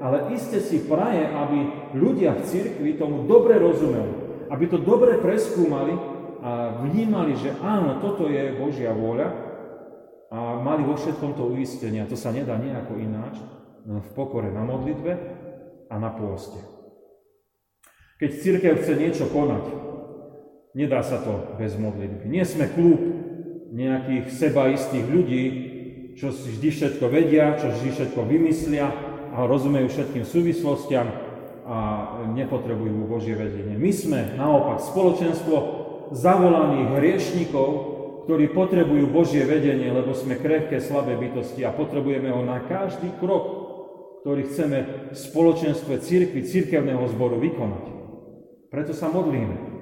ale 0.00 0.32
iste 0.36 0.60
si 0.60 0.84
praje, 0.84 1.24
aby 1.24 1.92
ľudia 1.96 2.36
v 2.36 2.44
cirkvi 2.44 2.90
tomu 3.00 3.24
dobre 3.24 3.56
rozumeli, 3.56 4.44
aby 4.52 4.64
to 4.68 4.80
dobre 4.80 5.20
preskúmali 5.20 5.96
a 6.44 6.80
vnímali, 6.84 7.36
že 7.36 7.56
áno, 7.60 8.00
toto 8.00 8.28
je 8.28 8.56
Božia 8.56 8.92
vôľa 8.92 9.28
a 10.32 10.60
mali 10.60 10.84
vo 10.84 10.96
všetkom 10.96 11.32
to 11.32 11.48
uistenie. 11.54 12.04
A 12.04 12.10
to 12.10 12.18
sa 12.18 12.34
nedá 12.34 12.60
nejako 12.60 13.00
ináč, 13.00 13.40
v 13.86 14.10
pokore 14.18 14.50
na 14.50 14.66
modlitbe 14.66 15.12
a 15.86 15.94
na 15.96 16.10
pôste. 16.10 16.58
Keď 18.18 18.30
církev 18.42 18.74
chce 18.82 18.92
niečo 18.98 19.24
konať, 19.30 19.64
nedá 20.74 21.00
sa 21.06 21.22
to 21.22 21.56
bez 21.60 21.78
modlitby. 21.78 22.26
Nie 22.26 22.42
sme 22.42 22.66
klub 22.72 22.98
nejakých 23.70 24.26
sebaistých 24.32 25.06
ľudí, 25.06 25.42
čo 26.16 26.32
si 26.32 26.56
vždy 26.56 26.68
všetko 26.72 27.04
vedia, 27.12 27.60
čo 27.60 27.68
vždy 27.68 27.88
všetko 27.92 28.20
vymyslia 28.24 28.88
a 29.36 29.44
rozumejú 29.44 29.92
všetkým 29.92 30.24
súvislostiam 30.24 31.12
a 31.68 31.78
nepotrebujú 32.32 33.04
Božie 33.04 33.36
vedenie. 33.36 33.76
My 33.76 33.92
sme 33.92 34.32
naopak 34.40 34.80
spoločenstvo 34.80 35.56
zavolaných 36.16 36.88
hriešnikov, 36.96 37.68
ktorí 38.24 38.48
potrebujú 38.54 39.12
Božie 39.12 39.44
vedenie, 39.44 39.92
lebo 39.92 40.16
sme 40.16 40.40
krehké, 40.40 40.80
slabé 40.80 41.20
bytosti 41.20 41.62
a 41.68 41.74
potrebujeme 41.76 42.32
ho 42.32 42.42
na 42.42 42.64
každý 42.64 43.12
krok, 43.20 43.44
ktorý 44.24 44.48
chceme 44.48 44.78
v 45.12 45.16
spoločenstve 45.18 46.00
církvy, 46.00 46.42
církevného 46.48 47.04
zboru 47.12 47.38
vykonať. 47.38 47.84
Preto 48.72 48.96
sa 48.96 49.12
modlíme. 49.12 49.76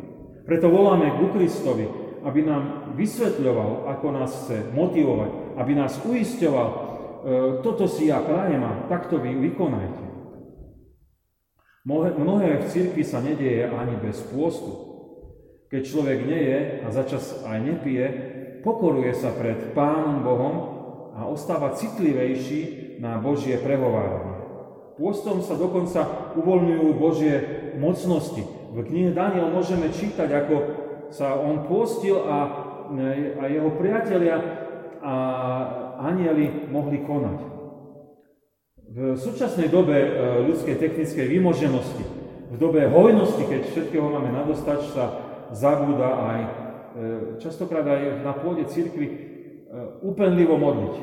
Preto 0.44 0.68
voláme 0.68 1.14
ku 1.16 1.32
Kristovi, 1.32 1.88
aby 2.24 2.40
nám 2.44 2.92
vysvetľoval, 2.96 3.88
ako 3.96 4.06
nás 4.12 4.32
chce 4.44 4.72
motivovať, 4.76 5.43
aby 5.58 5.72
nás 5.74 5.98
uisťoval, 6.02 6.68
e, 6.68 6.76
toto 7.62 7.86
si 7.86 8.10
ja 8.10 8.22
prajem 8.22 8.62
a 8.62 8.86
takto 8.90 9.18
vy 9.18 9.34
vykonajte. 9.50 10.04
Mnohé 11.84 12.64
v 12.64 12.68
cirkvi 12.72 13.04
sa 13.04 13.20
nedieje 13.20 13.68
ani 13.68 14.00
bez 14.00 14.24
pôstu. 14.32 14.72
Keď 15.68 15.82
človek 15.84 16.18
neje 16.24 16.80
a 16.80 16.88
začas 16.88 17.44
aj 17.44 17.58
nepije, 17.60 18.06
pokoruje 18.64 19.12
sa 19.12 19.36
pred 19.36 19.76
Pánom 19.76 20.24
Bohom 20.24 20.54
a 21.12 21.28
ostáva 21.28 21.76
citlivejší 21.76 22.96
na 23.04 23.20
Božie 23.20 23.60
prehováranie. 23.60 24.40
Pôstom 24.96 25.44
sa 25.44 25.58
dokonca 25.60 26.32
uvoľňujú 26.38 26.88
Božie 26.96 27.34
mocnosti. 27.76 28.46
V 28.72 28.78
knihe 28.80 29.10
Daniel 29.12 29.50
môžeme 29.50 29.90
čítať, 29.90 30.30
ako 30.30 30.56
sa 31.12 31.36
on 31.36 31.66
pôstil 31.68 32.16
a, 32.16 32.38
a 33.38 33.44
jeho 33.50 33.70
priatelia 33.76 34.40
a 35.04 35.14
anieli 36.00 36.72
mohli 36.72 37.04
konať. 37.04 37.38
V 38.94 38.98
súčasnej 39.20 39.68
dobe 39.68 39.96
e, 40.00 40.08
ľudskej 40.48 40.80
technickej 40.80 41.26
vymoženosti, 41.28 42.04
v 42.48 42.56
dobe 42.56 42.88
hojnosti, 42.88 43.42
keď 43.44 43.60
všetkého 43.68 44.06
máme 44.06 44.32
nadostač, 44.32 44.86
sa 44.94 45.18
zabúda 45.52 46.08
aj 46.08 46.38
e, 46.40 46.48
častokrát 47.42 47.84
aj 47.84 48.24
na 48.24 48.32
pôde 48.32 48.64
cirkvi 48.70 49.06
e, 49.10 49.16
úpenlivo 50.00 50.56
modliť. 50.56 50.94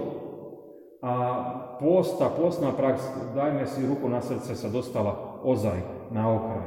A 1.02 1.14
pôsta, 1.82 2.30
pôstna 2.30 2.74
prax, 2.74 3.02
dajme 3.34 3.66
si 3.70 3.86
ruku 3.86 4.06
na 4.06 4.22
srdce, 4.22 4.54
sa 4.54 4.70
dostala 4.70 5.42
ozaj 5.42 5.82
na 6.14 6.30
okraj. 6.30 6.66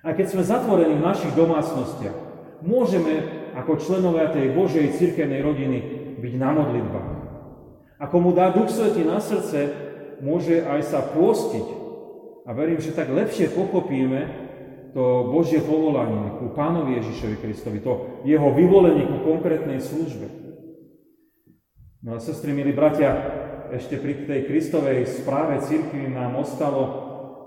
A 0.00 0.16
keď 0.16 0.26
sme 0.32 0.42
zatvorení 0.42 0.96
v 0.96 1.06
našich 1.06 1.32
domácnostiach, 1.36 2.16
môžeme 2.64 3.40
ako 3.52 3.76
členovia 3.76 4.32
tej 4.32 4.56
Božej 4.56 4.96
cirkevnej 4.96 5.44
rodiny 5.44 5.99
byť 6.20 6.34
na 6.36 6.50
modlitbách. 6.52 7.10
Ako 8.00 8.16
mu 8.20 8.30
dá 8.32 8.52
Duch 8.52 8.68
Svetý 8.68 9.04
na 9.04 9.20
srdce, 9.20 9.72
môže 10.20 10.64
aj 10.64 10.80
sa 10.88 11.00
pôstiť. 11.04 11.66
A 12.48 12.56
verím, 12.56 12.80
že 12.80 12.96
tak 12.96 13.12
lepšie 13.12 13.52
pochopíme 13.52 14.48
to 14.90 15.30
Božie 15.30 15.62
povolanie 15.62 16.40
ku 16.40 16.50
Pánovi 16.50 16.98
Ježišovi 16.98 17.36
Kristovi, 17.38 17.78
to 17.78 18.22
jeho 18.26 18.48
vyvolenie 18.50 19.06
ku 19.06 19.22
konkrétnej 19.22 19.78
službe. 19.78 20.26
No 22.00 22.16
a 22.16 22.18
sestry, 22.18 22.56
milí 22.56 22.72
bratia, 22.72 23.12
ešte 23.70 24.00
pri 24.00 24.26
tej 24.26 24.50
Kristovej 24.50 25.06
správe 25.06 25.62
církvy 25.62 26.10
nám 26.10 26.34
ostalo 26.40 26.82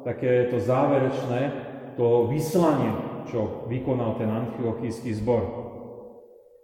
také 0.08 0.48
to 0.54 0.62
záverečné, 0.62 1.42
to 2.00 2.30
vyslanie, 2.32 2.94
čo 3.28 3.68
vykonal 3.68 4.16
ten 4.16 4.30
antiochijský 4.30 5.12
zbor. 5.20 5.44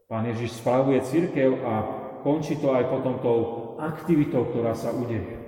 Pán 0.07 0.25
Ježiš 0.31 0.57
spravuje 0.57 1.01
církev 1.05 1.59
a 1.65 1.98
končí 2.21 2.59
to 2.59 2.75
aj 2.75 2.91
potom 2.91 3.19
tou 3.23 3.39
aktivitou, 3.79 4.47
ktorá 4.51 4.75
sa 4.75 4.91
udeje. 4.91 5.39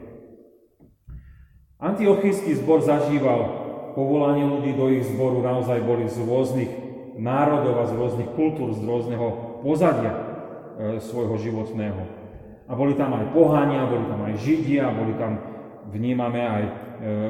Antiochijský 1.81 2.61
zbor 2.61 2.85
zažíval 2.85 3.61
povolanie 3.97 4.45
ľudí 4.45 4.77
do 4.77 4.87
ich 4.93 5.03
zboru, 5.09 5.41
naozaj 5.41 5.81
boli 5.81 6.05
z 6.07 6.21
rôznych 6.21 6.71
národov 7.17 7.81
a 7.81 7.89
z 7.89 7.93
rôznych 7.97 8.29
kultúr, 8.37 8.71
z 8.77 8.85
rôzneho 8.85 9.27
pozadia 9.65 10.13
e, 10.13 10.21
svojho 11.01 11.35
životného. 11.41 12.01
A 12.69 12.71
boli 12.77 12.95
tam 12.95 13.17
aj 13.17 13.33
pohania, 13.35 13.89
boli 13.89 14.05
tam 14.07 14.21
aj 14.23 14.35
židia, 14.39 14.93
boli 14.93 15.17
tam, 15.17 15.41
vnímame, 15.91 16.39
aj 16.39 16.63
e, 16.63 16.71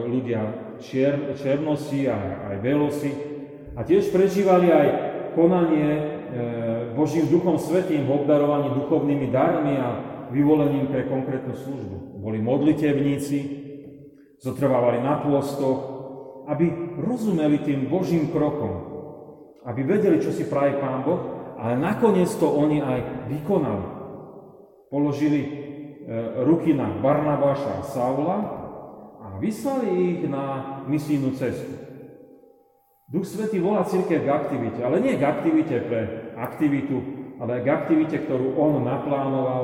ľudia 0.06 0.42
čier, 0.84 1.34
černosi, 1.40 2.12
aj, 2.12 2.28
aj 2.52 2.56
belosi. 2.60 3.12
A 3.74 3.88
tiež 3.88 4.12
prežívali 4.12 4.68
aj 4.68 4.88
konanie 5.34 6.11
Božím 6.96 7.28
duchom 7.28 7.60
svetým 7.60 8.08
v 8.08 8.24
obdarovaní 8.24 8.72
duchovnými 8.72 9.28
darmi 9.32 9.76
a 9.80 9.90
vyvolením 10.32 10.88
pre 10.88 11.08
konkrétnu 11.12 11.52
službu. 11.56 12.24
Boli 12.24 12.40
modlitevníci, 12.40 13.40
zotrvávali 14.40 15.04
na 15.04 15.20
pôstoch, 15.22 15.80
aby 16.50 16.98
rozumeli 16.98 17.62
tým 17.62 17.92
Božím 17.92 18.34
krokom, 18.34 18.74
aby 19.68 19.82
vedeli, 19.86 20.18
čo 20.18 20.34
si 20.34 20.48
praje 20.48 20.80
Pán 20.82 21.06
Boh, 21.06 21.54
ale 21.62 21.78
nakoniec 21.78 22.32
to 22.42 22.50
oni 22.50 22.82
aj 22.82 23.30
vykonali. 23.30 23.86
Položili 24.90 25.40
e, 25.46 25.50
ruky 26.42 26.74
na 26.74 26.90
Barnabáša 26.98 27.80
a 27.80 27.86
Saula 27.86 28.38
a 29.22 29.38
vyslali 29.38 29.88
ich 30.18 30.22
na 30.26 30.82
misijnú 30.90 31.38
cestu. 31.38 31.91
Duch 33.12 33.28
Svetý 33.28 33.60
volá 33.60 33.84
církev 33.84 34.24
k 34.24 34.32
aktivite, 34.32 34.80
ale 34.88 35.04
nie 35.04 35.20
k 35.20 35.28
aktivite 35.28 35.84
pre 35.84 36.32
aktivitu, 36.40 36.96
ale 37.44 37.60
k 37.60 37.68
aktivite, 37.68 38.24
ktorú 38.24 38.56
on 38.56 38.88
naplánoval, 38.88 39.64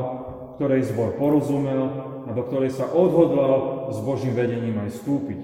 ktorej 0.60 0.92
zbor 0.92 1.16
porozumel 1.16 1.88
a 2.28 2.36
do 2.36 2.44
ktorej 2.44 2.76
sa 2.76 2.92
odhodlal 2.92 3.88
s 3.96 4.04
Božím 4.04 4.36
vedením 4.36 4.76
aj 4.84 5.00
vstúpiť. 5.00 5.42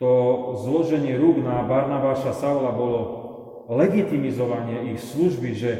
To 0.00 0.10
zloženie 0.64 1.12
rúk 1.20 1.44
na 1.44 1.60
Barnabáša 1.60 2.32
Saula 2.32 2.72
bolo 2.72 3.00
legitimizovanie 3.68 4.96
ich 4.96 5.04
služby, 5.04 5.50
že 5.52 5.72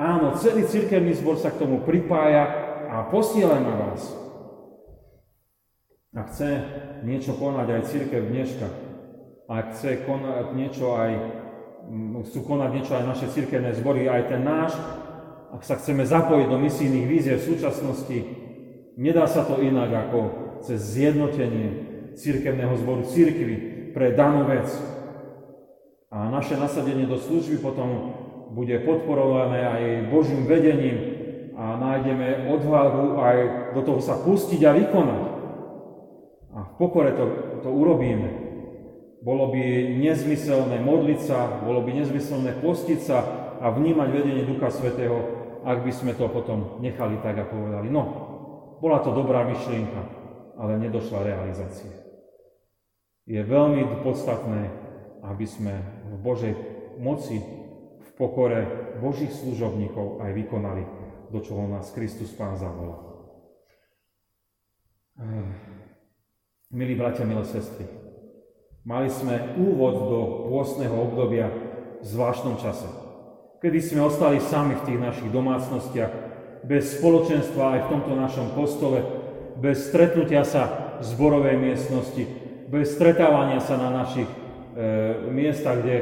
áno, 0.00 0.32
celý 0.40 0.64
cirkevný 0.64 1.12
zbor 1.12 1.36
sa 1.36 1.52
k 1.52 1.60
tomu 1.60 1.84
pripája 1.84 2.48
a 2.88 3.04
posiela 3.12 3.60
na 3.60 3.74
vás. 3.76 4.00
A 6.16 6.24
chce 6.24 6.48
niečo 7.04 7.36
konať 7.36 7.68
aj 7.68 7.82
církev 7.90 8.32
dneška, 8.32 8.83
a 9.48 9.54
chce 9.70 10.08
konať 10.08 10.46
niečo 10.56 10.96
aj, 10.96 11.12
chcú 12.30 12.38
konať 12.44 12.70
niečo 12.72 12.92
aj 12.96 13.04
naše 13.04 13.26
cirkevné 13.28 13.76
zbory, 13.76 14.08
aj 14.08 14.22
ten 14.32 14.40
náš, 14.40 14.72
ak 15.54 15.62
sa 15.62 15.78
chceme 15.78 16.02
zapojiť 16.02 16.46
do 16.50 16.58
misijných 16.58 17.06
víziev 17.06 17.38
v 17.38 17.48
súčasnosti, 17.54 18.18
Nedá 18.94 19.26
sa 19.26 19.42
to 19.42 19.58
inak 19.58 19.90
ako 19.90 20.18
cez 20.62 20.78
zjednotenie 20.94 21.68
církevného 22.14 22.78
zboru 22.78 23.02
církvy 23.02 23.90
pre 23.90 24.14
danú 24.14 24.46
vec. 24.46 24.70
A 26.14 26.30
naše 26.30 26.54
nasadenie 26.54 27.10
do 27.10 27.18
služby 27.18 27.58
potom 27.58 28.14
bude 28.54 28.78
podporované 28.86 29.66
aj 29.66 29.82
Božím 30.14 30.46
vedením 30.46 30.98
a 31.58 31.74
nájdeme 31.74 32.54
odvahu 32.54 33.18
aj 33.18 33.38
do 33.74 33.82
toho 33.82 33.98
sa 33.98 34.14
pustiť 34.22 34.62
a 34.62 34.70
vykonať. 34.78 35.24
A 36.54 36.58
v 36.70 36.72
pokore 36.78 37.10
to, 37.18 37.24
to 37.66 37.70
urobíme. 37.74 38.43
Bolo 39.24 39.48
by 39.48 39.64
nezmyselné 40.04 40.84
modliť 40.84 41.20
sa, 41.24 41.64
bolo 41.64 41.80
by 41.80 41.96
nezmyselné 41.96 42.60
postiť 42.60 43.00
sa 43.00 43.18
a 43.56 43.72
vnímať 43.72 44.08
vedenie 44.12 44.44
Ducha 44.44 44.68
Svetého, 44.68 45.16
ak 45.64 45.80
by 45.80 45.92
sme 45.96 46.12
to 46.12 46.28
potom 46.28 46.76
nechali 46.84 47.16
tak 47.24 47.40
a 47.40 47.48
povedali, 47.48 47.88
no, 47.88 48.04
bola 48.84 49.00
to 49.00 49.16
dobrá 49.16 49.48
myšlienka, 49.48 50.00
ale 50.60 50.76
nedošla 50.76 51.24
realizácia. 51.24 51.88
Je 53.24 53.40
veľmi 53.40 54.04
podstatné, 54.04 54.68
aby 55.24 55.48
sme 55.48 55.72
v 56.04 56.14
Božej 56.20 56.52
moci, 57.00 57.40
v 58.04 58.10
pokore 58.20 58.92
Božích 59.00 59.32
služobníkov 59.32 60.20
aj 60.20 60.36
vykonali, 60.36 60.84
do 61.32 61.40
čoho 61.40 61.64
nás 61.64 61.88
Kristus 61.96 62.28
Pán 62.36 62.60
zavolal. 62.60 63.00
Milí 66.68 66.92
bratia, 66.92 67.24
milé 67.24 67.48
sestry, 67.48 68.03
mali 68.84 69.08
sme 69.08 69.56
úvod 69.56 69.94
do 70.12 70.20
pôstneho 70.52 70.92
obdobia 70.92 71.48
v 72.00 72.04
zvláštnom 72.04 72.60
čase, 72.60 72.84
kedy 73.64 73.80
sme 73.80 74.04
ostali 74.04 74.38
sami 74.44 74.76
v 74.76 74.84
tých 74.84 75.00
našich 75.00 75.30
domácnostiach, 75.32 76.12
bez 76.64 77.00
spoločenstva 77.00 77.76
aj 77.76 77.80
v 77.84 77.90
tomto 77.96 78.12
našom 78.16 78.52
kostole, 78.52 79.04
bez 79.60 79.88
stretnutia 79.88 80.44
sa 80.44 80.96
v 81.00 81.04
zborovej 81.04 81.56
miestnosti, 81.60 82.24
bez 82.68 82.96
stretávania 82.96 83.60
sa 83.60 83.76
na 83.76 83.92
našich 83.92 84.28
e, 84.28 84.36
miestach, 85.32 85.80
kde 85.80 85.96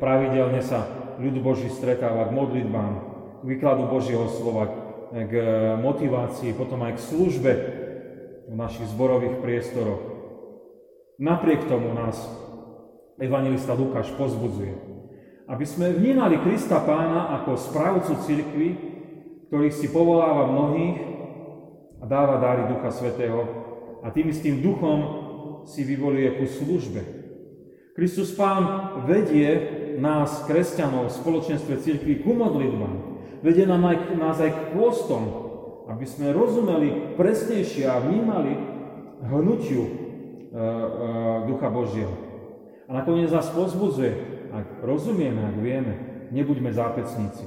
pravidelne 0.00 0.60
sa 0.64 0.88
ľud 1.20 1.36
Boží 1.40 1.68
stretáva 1.72 2.28
k 2.28 2.36
modlitbám, 2.36 2.92
k 3.40 3.44
výkladu 3.44 3.88
Božieho 3.88 4.28
slova, 4.28 4.68
k 5.12 5.32
motivácii, 5.80 6.56
potom 6.56 6.84
aj 6.84 7.00
k 7.00 7.04
službe 7.12 7.52
v 8.48 8.54
našich 8.56 8.88
zborových 8.92 9.40
priestoroch. 9.40 10.15
Napriek 11.16 11.64
tomu 11.64 11.96
nás 11.96 12.20
evangelista 13.16 13.72
Lukáš 13.72 14.12
pozbudzuje, 14.20 14.76
aby 15.48 15.64
sme 15.64 15.96
vnímali 15.96 16.36
Krista 16.44 16.84
Pána 16.84 17.40
ako 17.40 17.56
správcu 17.56 18.20
cirkvi, 18.20 18.68
ktorý 19.48 19.72
si 19.72 19.88
povoláva 19.88 20.52
mnohých 20.52 20.98
a 22.00 22.04
dáva 22.04 22.36
dáry 22.36 22.68
Ducha 22.68 22.92
Svetého 22.92 23.48
a 24.04 24.12
tým 24.12 24.28
istým 24.28 24.60
duchom 24.60 24.98
si 25.64 25.88
vyvoluje 25.88 26.36
ku 26.36 26.44
službe. 26.44 27.00
Kristus 27.96 28.36
Pán 28.36 29.00
vedie 29.08 29.48
nás, 29.96 30.44
kresťanov, 30.44 31.08
v 31.08 31.16
spoločenstve 31.16 31.80
církvy 31.80 32.20
ku 32.20 32.36
modlitbám. 32.36 33.16
Vedie 33.40 33.64
nám 33.64 33.88
aj, 33.88 33.96
nás 34.20 34.36
aj 34.36 34.52
k 34.52 34.60
pôstom, 34.76 35.22
aby 35.88 36.04
sme 36.04 36.36
rozumeli 36.36 37.16
presnejšie 37.16 37.88
a 37.88 38.04
vnímali 38.04 38.52
hnutiu 39.24 40.05
Ducha 41.44 41.68
Božieho. 41.68 42.16
A 42.88 43.02
nakoniec 43.02 43.28
nás 43.28 43.50
pozbudzuje, 43.52 44.12
ak 44.54 44.80
rozumieme, 44.80 45.42
ak 45.42 45.56
vieme, 45.60 45.94
nebuďme 46.32 46.72
zápecníci, 46.72 47.44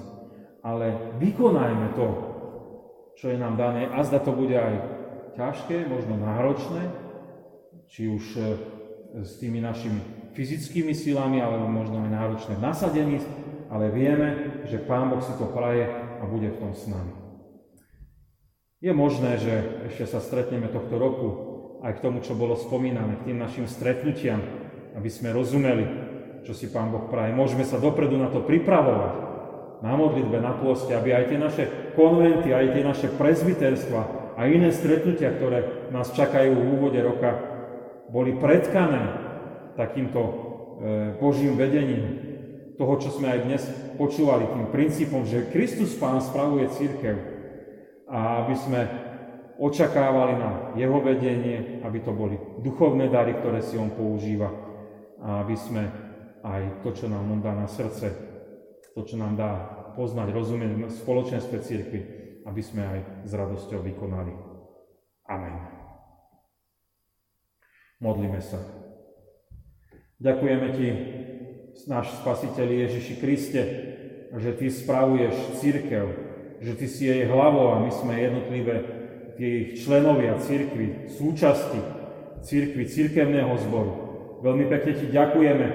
ale 0.62 1.16
vykonajme 1.18 1.96
to, 1.98 2.08
čo 3.18 3.34
je 3.34 3.38
nám 3.40 3.58
dané. 3.58 3.90
A 3.90 4.04
zda 4.06 4.22
to 4.22 4.36
bude 4.36 4.54
aj 4.54 4.76
ťažké, 5.34 5.90
možno 5.90 6.20
náročné, 6.22 6.92
či 7.90 8.12
už 8.12 8.24
e, 8.38 8.42
s 9.26 9.42
tými 9.42 9.64
našimi 9.64 10.32
fyzickými 10.38 10.94
silami, 10.94 11.42
alebo 11.42 11.66
možno 11.66 12.06
aj 12.06 12.12
náročné 12.14 12.54
v 12.60 12.66
nasadení, 12.66 13.18
ale 13.74 13.90
vieme, 13.90 14.62
že 14.70 14.78
Pán 14.86 15.10
Boh 15.10 15.24
si 15.24 15.34
to 15.40 15.50
praje 15.50 15.90
a 16.20 16.24
bude 16.30 16.52
v 16.54 16.60
tom 16.62 16.72
s 16.78 16.86
nami. 16.86 17.16
Je 18.80 18.92
možné, 18.94 19.42
že 19.42 19.54
ešte 19.92 20.06
sa 20.08 20.20
stretneme 20.24 20.72
tohto 20.72 20.96
roku 20.96 21.49
aj 21.80 22.00
k 22.00 22.04
tomu, 22.04 22.20
čo 22.20 22.36
bolo 22.36 22.60
spomínané, 22.60 23.20
k 23.24 23.32
tým 23.32 23.40
našim 23.40 23.66
stretnutiam, 23.66 24.44
aby 24.96 25.10
sme 25.12 25.32
rozumeli, 25.32 25.86
čo 26.44 26.52
si 26.52 26.68
Pán 26.68 26.92
Boh 26.92 27.08
praje. 27.08 27.32
Môžeme 27.32 27.64
sa 27.64 27.80
dopredu 27.80 28.20
na 28.20 28.28
to 28.28 28.44
pripravovať, 28.44 29.14
na 29.80 29.96
modlitbe, 29.96 30.44
na 30.44 30.60
pôste, 30.60 30.92
aby 30.92 31.16
aj 31.16 31.26
tie 31.32 31.40
naše 31.40 31.64
konventy, 31.96 32.52
aj 32.52 32.68
tie 32.76 32.84
naše 32.84 33.08
prezbiterstva 33.16 34.02
a 34.36 34.42
iné 34.48 34.76
stretnutia, 34.76 35.32
ktoré 35.32 35.92
nás 35.96 36.12
čakajú 36.12 36.52
v 36.52 36.68
úvode 36.76 37.00
roka, 37.00 37.32
boli 38.12 38.36
predkané 38.36 39.28
takýmto 39.80 40.20
e, 40.20 40.32
Božím 41.16 41.56
vedením, 41.56 42.28
toho, 42.80 42.96
čo 42.96 43.12
sme 43.12 43.28
aj 43.28 43.40
dnes 43.44 43.64
počúvali, 44.00 44.48
tým 44.48 44.72
princípom, 44.72 45.28
že 45.28 45.52
Kristus 45.52 46.00
Pán 46.00 46.24
spravuje 46.24 46.72
církev 46.72 47.16
a 48.08 48.48
aby 48.48 48.56
sme 48.56 48.82
očakávali 49.60 50.40
na 50.40 50.50
jeho 50.80 51.04
vedenie, 51.04 51.84
aby 51.84 52.00
to 52.00 52.16
boli 52.16 52.40
duchovné 52.64 53.12
dary, 53.12 53.36
ktoré 53.36 53.60
si 53.60 53.76
on 53.76 53.92
používa 53.92 54.48
a 55.20 55.44
aby 55.44 55.56
sme 55.60 55.84
aj 56.40 56.80
to, 56.80 56.96
čo 56.96 57.12
nám 57.12 57.28
on 57.28 57.44
dá 57.44 57.52
na 57.52 57.68
srdce, 57.68 58.16
to, 58.96 59.04
čo 59.04 59.20
nám 59.20 59.36
dá 59.36 59.52
poznať, 60.00 60.32
rozumieť 60.32 60.72
v 60.88 60.88
spoločenstve 60.88 61.58
církvy, 61.60 62.00
aby 62.48 62.62
sme 62.64 62.88
aj 62.88 63.00
s 63.28 63.32
radosťou 63.36 63.84
vykonali. 63.84 64.32
Amen. 65.28 65.56
Modlíme 68.00 68.40
sa. 68.40 68.64
Ďakujeme 70.24 70.68
Ti, 70.72 70.88
náš 71.92 72.16
Spasiteľ 72.24 72.88
Ježiši 72.88 73.16
Kriste, 73.20 73.64
že 74.40 74.56
Ty 74.56 74.68
spravuješ 74.72 75.36
církev, 75.60 76.06
že 76.64 76.74
Ty 76.80 76.86
si 76.88 77.12
jej 77.12 77.28
hlavou 77.28 77.76
a 77.76 77.84
my 77.84 77.92
sme 77.92 78.16
jednotlivé 78.16 78.99
tých 79.40 79.88
členovia 79.88 80.36
církvy, 80.36 81.08
súčasti 81.08 81.80
církvy, 82.44 82.84
církevného 82.84 83.56
zboru. 83.64 83.94
Veľmi 84.44 84.68
pekne 84.68 85.00
Ti 85.00 85.08
ďakujeme, 85.08 85.68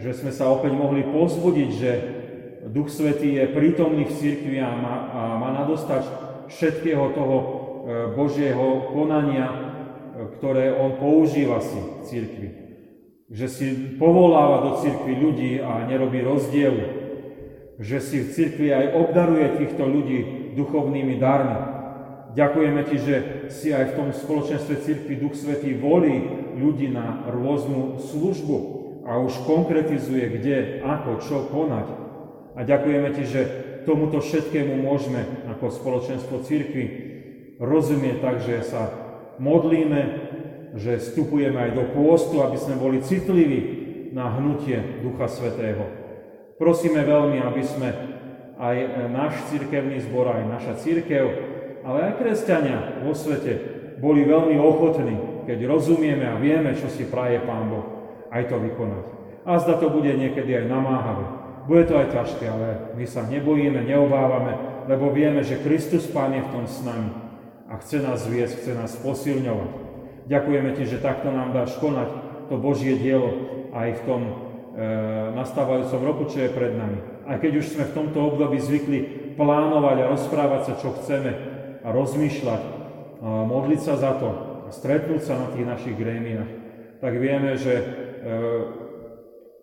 že 0.00 0.16
sme 0.16 0.32
sa 0.32 0.48
opäť 0.48 0.72
mohli 0.72 1.04
pozbudiť, 1.04 1.70
že 1.76 1.90
Duch 2.72 2.88
Svetý 2.88 3.36
je 3.36 3.52
prítomný 3.52 4.08
v 4.08 4.16
církvi 4.16 4.56
a 4.64 4.70
má, 4.72 4.94
a 5.12 5.20
má 5.36 5.48
nadostať 5.62 6.02
všetkého 6.48 7.12
toho 7.12 7.36
e, 7.36 7.46
Božieho 8.16 8.88
konania, 8.96 9.48
e, 9.48 9.56
ktoré 10.40 10.72
On 10.72 10.96
používa 10.96 11.60
si 11.60 11.76
v 11.76 12.00
církvi 12.08 12.48
že 13.32 13.48
si 13.48 13.66
povoláva 13.96 14.60
do 14.68 14.70
cirkvi 14.84 15.16
ľudí 15.16 15.52
a 15.64 15.88
nerobí 15.88 16.20
rozdiel, 16.20 16.76
že 17.80 17.98
si 18.04 18.20
v 18.20 18.28
cirkvi 18.28 18.68
aj 18.68 18.92
obdaruje 18.92 19.56
týchto 19.56 19.88
ľudí 19.88 20.52
duchovnými 20.52 21.16
darmi. 21.16 21.71
Ďakujeme 22.32 22.80
Ti, 22.88 22.96
že 22.96 23.16
si 23.52 23.68
aj 23.76 23.92
v 23.92 23.96
tom 23.96 24.08
spoločenstve 24.08 24.80
cirkvi 24.80 25.20
Duch 25.20 25.36
Svetý 25.36 25.76
volí 25.76 26.24
ľudí 26.56 26.88
na 26.88 27.28
rôznu 27.28 28.00
službu 28.00 28.56
a 29.04 29.20
už 29.20 29.36
konkretizuje, 29.44 30.40
kde, 30.40 30.56
ako, 30.80 31.20
čo 31.20 31.36
konať. 31.52 31.86
A 32.56 32.64
ďakujeme 32.64 33.08
Ti, 33.12 33.24
že 33.28 33.40
tomuto 33.84 34.24
všetkému 34.24 34.80
môžeme 34.80 35.44
ako 35.52 35.76
spoločenstvo 35.76 36.40
cirkvi 36.48 36.84
rozumieť 37.60 38.16
tak, 38.24 38.36
že 38.40 38.64
sa 38.64 38.82
modlíme, 39.36 40.00
že 40.80 41.04
vstupujeme 41.04 41.68
aj 41.68 41.70
do 41.76 41.84
pôstu, 41.92 42.40
aby 42.40 42.56
sme 42.56 42.80
boli 42.80 43.04
citliví 43.04 43.60
na 44.16 44.32
hnutie 44.40 45.04
Ducha 45.04 45.28
Svetého. 45.28 45.84
Prosíme 46.56 47.04
veľmi, 47.04 47.44
aby 47.44 47.62
sme 47.64 47.88
aj 48.56 48.76
náš 49.12 49.34
cirkevný 49.52 50.00
zbor, 50.00 50.32
aj 50.32 50.48
naša 50.48 50.74
církev, 50.80 51.51
ale 51.82 51.98
aj 52.10 52.18
kresťania 52.18 53.02
vo 53.02 53.14
svete 53.14 53.52
boli 53.98 54.26
veľmi 54.26 54.58
ochotní, 54.58 55.46
keď 55.46 55.58
rozumieme 55.66 56.26
a 56.26 56.38
vieme, 56.38 56.74
čo 56.74 56.90
si 56.90 57.06
praje 57.06 57.42
Pán 57.42 57.70
Boh, 57.70 57.86
aj 58.30 58.50
to 58.50 58.58
vykonať. 58.58 59.04
A 59.42 59.58
zda 59.58 59.78
to 59.78 59.90
bude 59.90 60.10
niekedy 60.10 60.54
aj 60.54 60.70
namáhavé. 60.70 61.26
Bude 61.66 61.86
to 61.86 61.94
aj 61.98 62.10
ťažké, 62.10 62.44
ale 62.50 62.94
my 62.98 63.06
sa 63.06 63.22
nebojíme, 63.26 63.86
neobávame, 63.86 64.58
lebo 64.90 65.14
vieme, 65.14 65.46
že 65.46 65.62
Kristus 65.62 66.10
Pán 66.10 66.34
je 66.34 66.42
v 66.42 66.50
tom 66.50 66.66
s 66.66 66.82
nami 66.82 67.10
a 67.70 67.78
chce 67.78 68.02
nás 68.02 68.26
viesť, 68.26 68.54
chce 68.58 68.72
nás 68.74 68.92
posilňovať. 68.98 69.70
Ďakujeme 70.26 70.70
Ti, 70.74 70.84
že 70.86 71.02
takto 71.02 71.30
nám 71.30 71.54
dáš 71.54 71.78
konať 71.78 72.10
to 72.50 72.58
Božie 72.58 72.98
dielo 72.98 73.32
aj 73.72 73.88
v 73.96 74.02
tom 74.04 74.22
e, 74.26 74.32
nastávajúcom 75.38 76.00
roku, 76.02 76.22
čo 76.30 76.46
je 76.46 76.50
pred 76.50 76.74
nami. 76.74 76.98
Aj 77.24 77.38
keď 77.38 77.62
už 77.62 77.66
sme 77.72 77.86
v 77.86 77.96
tomto 77.96 78.18
období 78.18 78.58
zvykli 78.58 78.98
plánovať 79.38 79.96
a 80.02 80.10
rozprávať 80.10 80.60
sa, 80.66 80.72
čo 80.78 80.94
chceme 80.98 81.51
a 81.82 81.88
rozmýšľať, 81.90 82.62
a 82.62 83.46
modliť 83.46 83.80
sa 83.82 83.94
za 83.98 84.12
to 84.18 84.30
a 84.66 84.68
stretnúť 84.70 85.22
sa 85.22 85.34
na 85.38 85.46
tých 85.52 85.66
našich 85.66 85.96
grémiách, 85.98 86.50
tak 87.02 87.12
vieme, 87.18 87.58
že 87.58 87.74
e, 87.78 87.84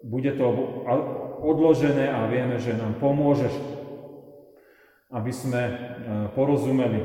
bude 0.03 0.31
to 0.35 0.47
odložené 1.39 2.11
a 2.11 2.27
vieme, 2.27 2.59
že 2.59 2.75
nám 2.75 2.99
pomôžeš, 2.99 3.51
aby 5.11 5.31
sme 5.31 5.63
e, 5.65 5.73
porozumeli, 6.35 7.01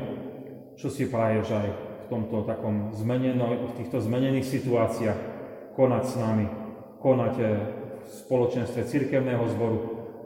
čo 0.75 0.91
si 0.91 1.07
praješ 1.07 1.55
aj 1.55 1.67
v 1.71 2.05
tomto 2.11 2.45
takom 2.45 2.93
zmeneno, 2.93 3.73
v 3.73 3.73
týchto 3.81 3.97
zmenených 4.03 4.45
situáciách 4.45 5.19
konať 5.75 6.03
s 6.07 6.15
nami, 6.15 6.47
konať 7.03 7.35
eh, 7.43 7.47
v 8.05 8.11
spoločenstve 8.25 8.81
cirkevného 8.87 9.43
zboru, 9.51 9.79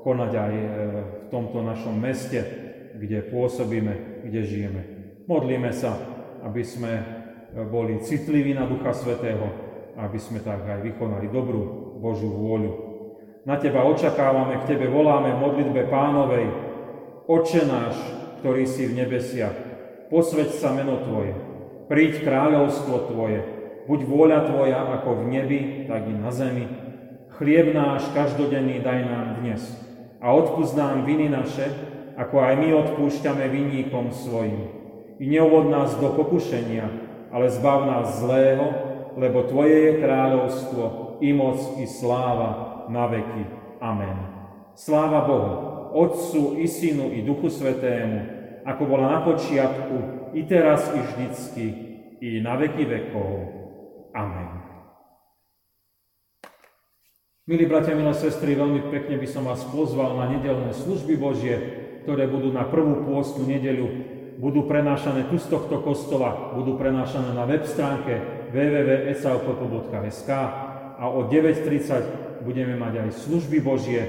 konať 0.05 0.31
aj 0.31 0.53
eh, 0.53 0.65
v 1.03 1.25
tomto 1.33 1.59
našom 1.65 1.97
meste, 1.97 2.68
kde 2.99 3.23
pôsobíme, 3.31 4.27
kde 4.27 4.41
žijeme. 4.43 4.81
Modlíme 5.25 5.71
sa, 5.71 5.95
aby 6.43 6.61
sme 6.61 6.93
eh, 6.99 7.03
boli 7.63 8.03
citliví 8.03 8.51
na 8.51 8.67
Ducha 8.67 8.91
Svetého, 8.91 9.47
aby 9.95 10.19
sme 10.19 10.43
tak 10.43 10.67
aj 10.67 10.83
vykonali 10.83 11.31
dobrú 11.31 11.95
Božú 11.99 12.27
vôľu. 12.27 12.71
Na 13.47 13.55
Teba 13.55 13.87
očakávame, 13.87 14.59
k 14.63 14.75
Tebe 14.75 14.91
voláme 14.91 15.31
v 15.35 15.41
modlitbe 15.41 15.87
pánovej. 15.87 16.47
Oče 17.29 17.63
náš, 17.63 17.95
ktorý 18.43 18.67
si 18.67 18.83
v 18.89 19.05
nebesiach, 19.05 19.55
posveď 20.11 20.49
sa 20.55 20.75
meno 20.75 20.99
Tvoje, 21.03 21.33
príď 21.87 22.25
kráľovstvo 22.25 23.11
Tvoje, 23.11 23.39
buď 23.87 23.99
vôľa 24.05 24.39
Tvoja 24.49 24.79
ako 24.99 25.23
v 25.23 25.23
nebi, 25.29 25.59
tak 25.87 26.09
i 26.09 26.15
na 26.15 26.31
zemi. 26.33 26.65
Chlieb 27.39 27.71
náš 27.71 28.03
každodenný 28.11 28.83
daj 28.83 28.99
nám 29.07 29.27
dnes 29.39 29.61
a 30.19 30.35
odpúsť 30.35 30.75
nám 30.75 31.07
viny 31.07 31.31
naše, 31.31 31.71
ako 32.19 32.35
aj 32.43 32.53
my 32.59 32.67
odpúšťame 32.75 33.47
vinníkom 33.47 34.11
svojim. 34.11 34.75
I 35.23 35.25
neuvod 35.27 35.71
nás 35.71 35.95
do 35.95 36.11
pokušenia, 36.19 36.83
ale 37.31 37.47
zbav 37.47 37.87
nás 37.87 38.19
zlého, 38.19 38.67
lebo 39.15 39.47
Tvoje 39.47 39.87
je 39.87 39.93
kráľovstvo, 40.03 40.83
i 41.23 41.31
moc, 41.31 41.59
i 41.79 41.87
sláva 41.87 42.83
na 42.91 43.07
veky. 43.07 43.43
Amen. 43.79 44.17
Sláva 44.75 45.23
Bohu, 45.27 45.51
Otcu, 45.95 46.59
i 46.59 46.67
Synu, 46.67 47.11
i 47.15 47.23
Duchu 47.23 47.47
Svetému, 47.47 48.19
ako 48.67 48.83
bola 48.83 49.15
na 49.15 49.19
počiatku, 49.23 49.95
i 50.35 50.43
teraz, 50.43 50.91
i 50.91 50.99
vždycky, 50.99 51.65
i 52.19 52.43
na 52.43 52.59
veky 52.59 52.83
vekov. 52.83 53.31
Amen. 54.11 54.59
Milí 57.49 57.65
bratia, 57.65 57.97
milé 57.97 58.13
sestry, 58.13 58.53
veľmi 58.53 58.93
pekne 58.93 59.17
by 59.17 59.27
som 59.27 59.41
vás 59.47 59.65
pozval 59.73 60.21
na 60.21 60.29
nedelné 60.29 60.69
služby 60.69 61.17
Božie, 61.17 61.78
ktoré 62.09 62.25
budú 62.25 62.49
na 62.49 62.65
prvú 62.65 63.05
pôstnu 63.05 63.45
nedeľu, 63.45 63.85
budú 64.41 64.65
prenášané 64.65 65.29
tu 65.29 65.37
z 65.37 65.45
tohto 65.45 65.77
kostola, 65.85 66.57
budú 66.57 66.73
prenášané 66.73 67.37
na 67.37 67.45
web 67.45 67.61
stránke 67.69 68.17
www.esaupopo.sk 68.49 70.29
a 70.97 71.05
o 71.05 71.29
9.30 71.29 72.41
budeme 72.41 72.73
mať 72.81 73.05
aj 73.05 73.29
služby 73.29 73.61
Božie 73.61 74.01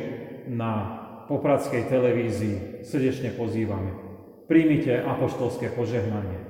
na 0.49 0.97
Popradskej 1.29 1.93
televízii. 1.93 2.89
Srdečne 2.89 3.37
pozývame. 3.37 3.93
Príjmite 4.49 5.05
apoštolské 5.05 5.77
požehnanie. 5.77 6.41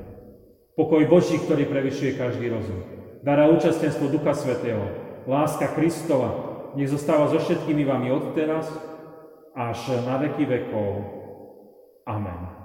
Pokoj 0.78 1.02
Boží, 1.10 1.34
ktorý 1.34 1.66
prevyšuje 1.66 2.14
každý 2.14 2.46
rozum. 2.46 2.78
Dara 3.26 3.50
účastenstvo 3.50 4.06
Ducha 4.06 4.38
Svetého. 4.38 4.86
Láska 5.26 5.66
Kristova. 5.74 6.46
Nech 6.78 6.94
zostáva 6.94 7.26
so 7.26 7.42
všetkými 7.42 7.82
vami 7.82 8.14
od 8.14 8.38
teraz 8.38 8.70
až 9.52 10.00
na 10.06 10.16
veky 10.16 10.46
vekov. 10.46 11.19
Amen. 12.10 12.59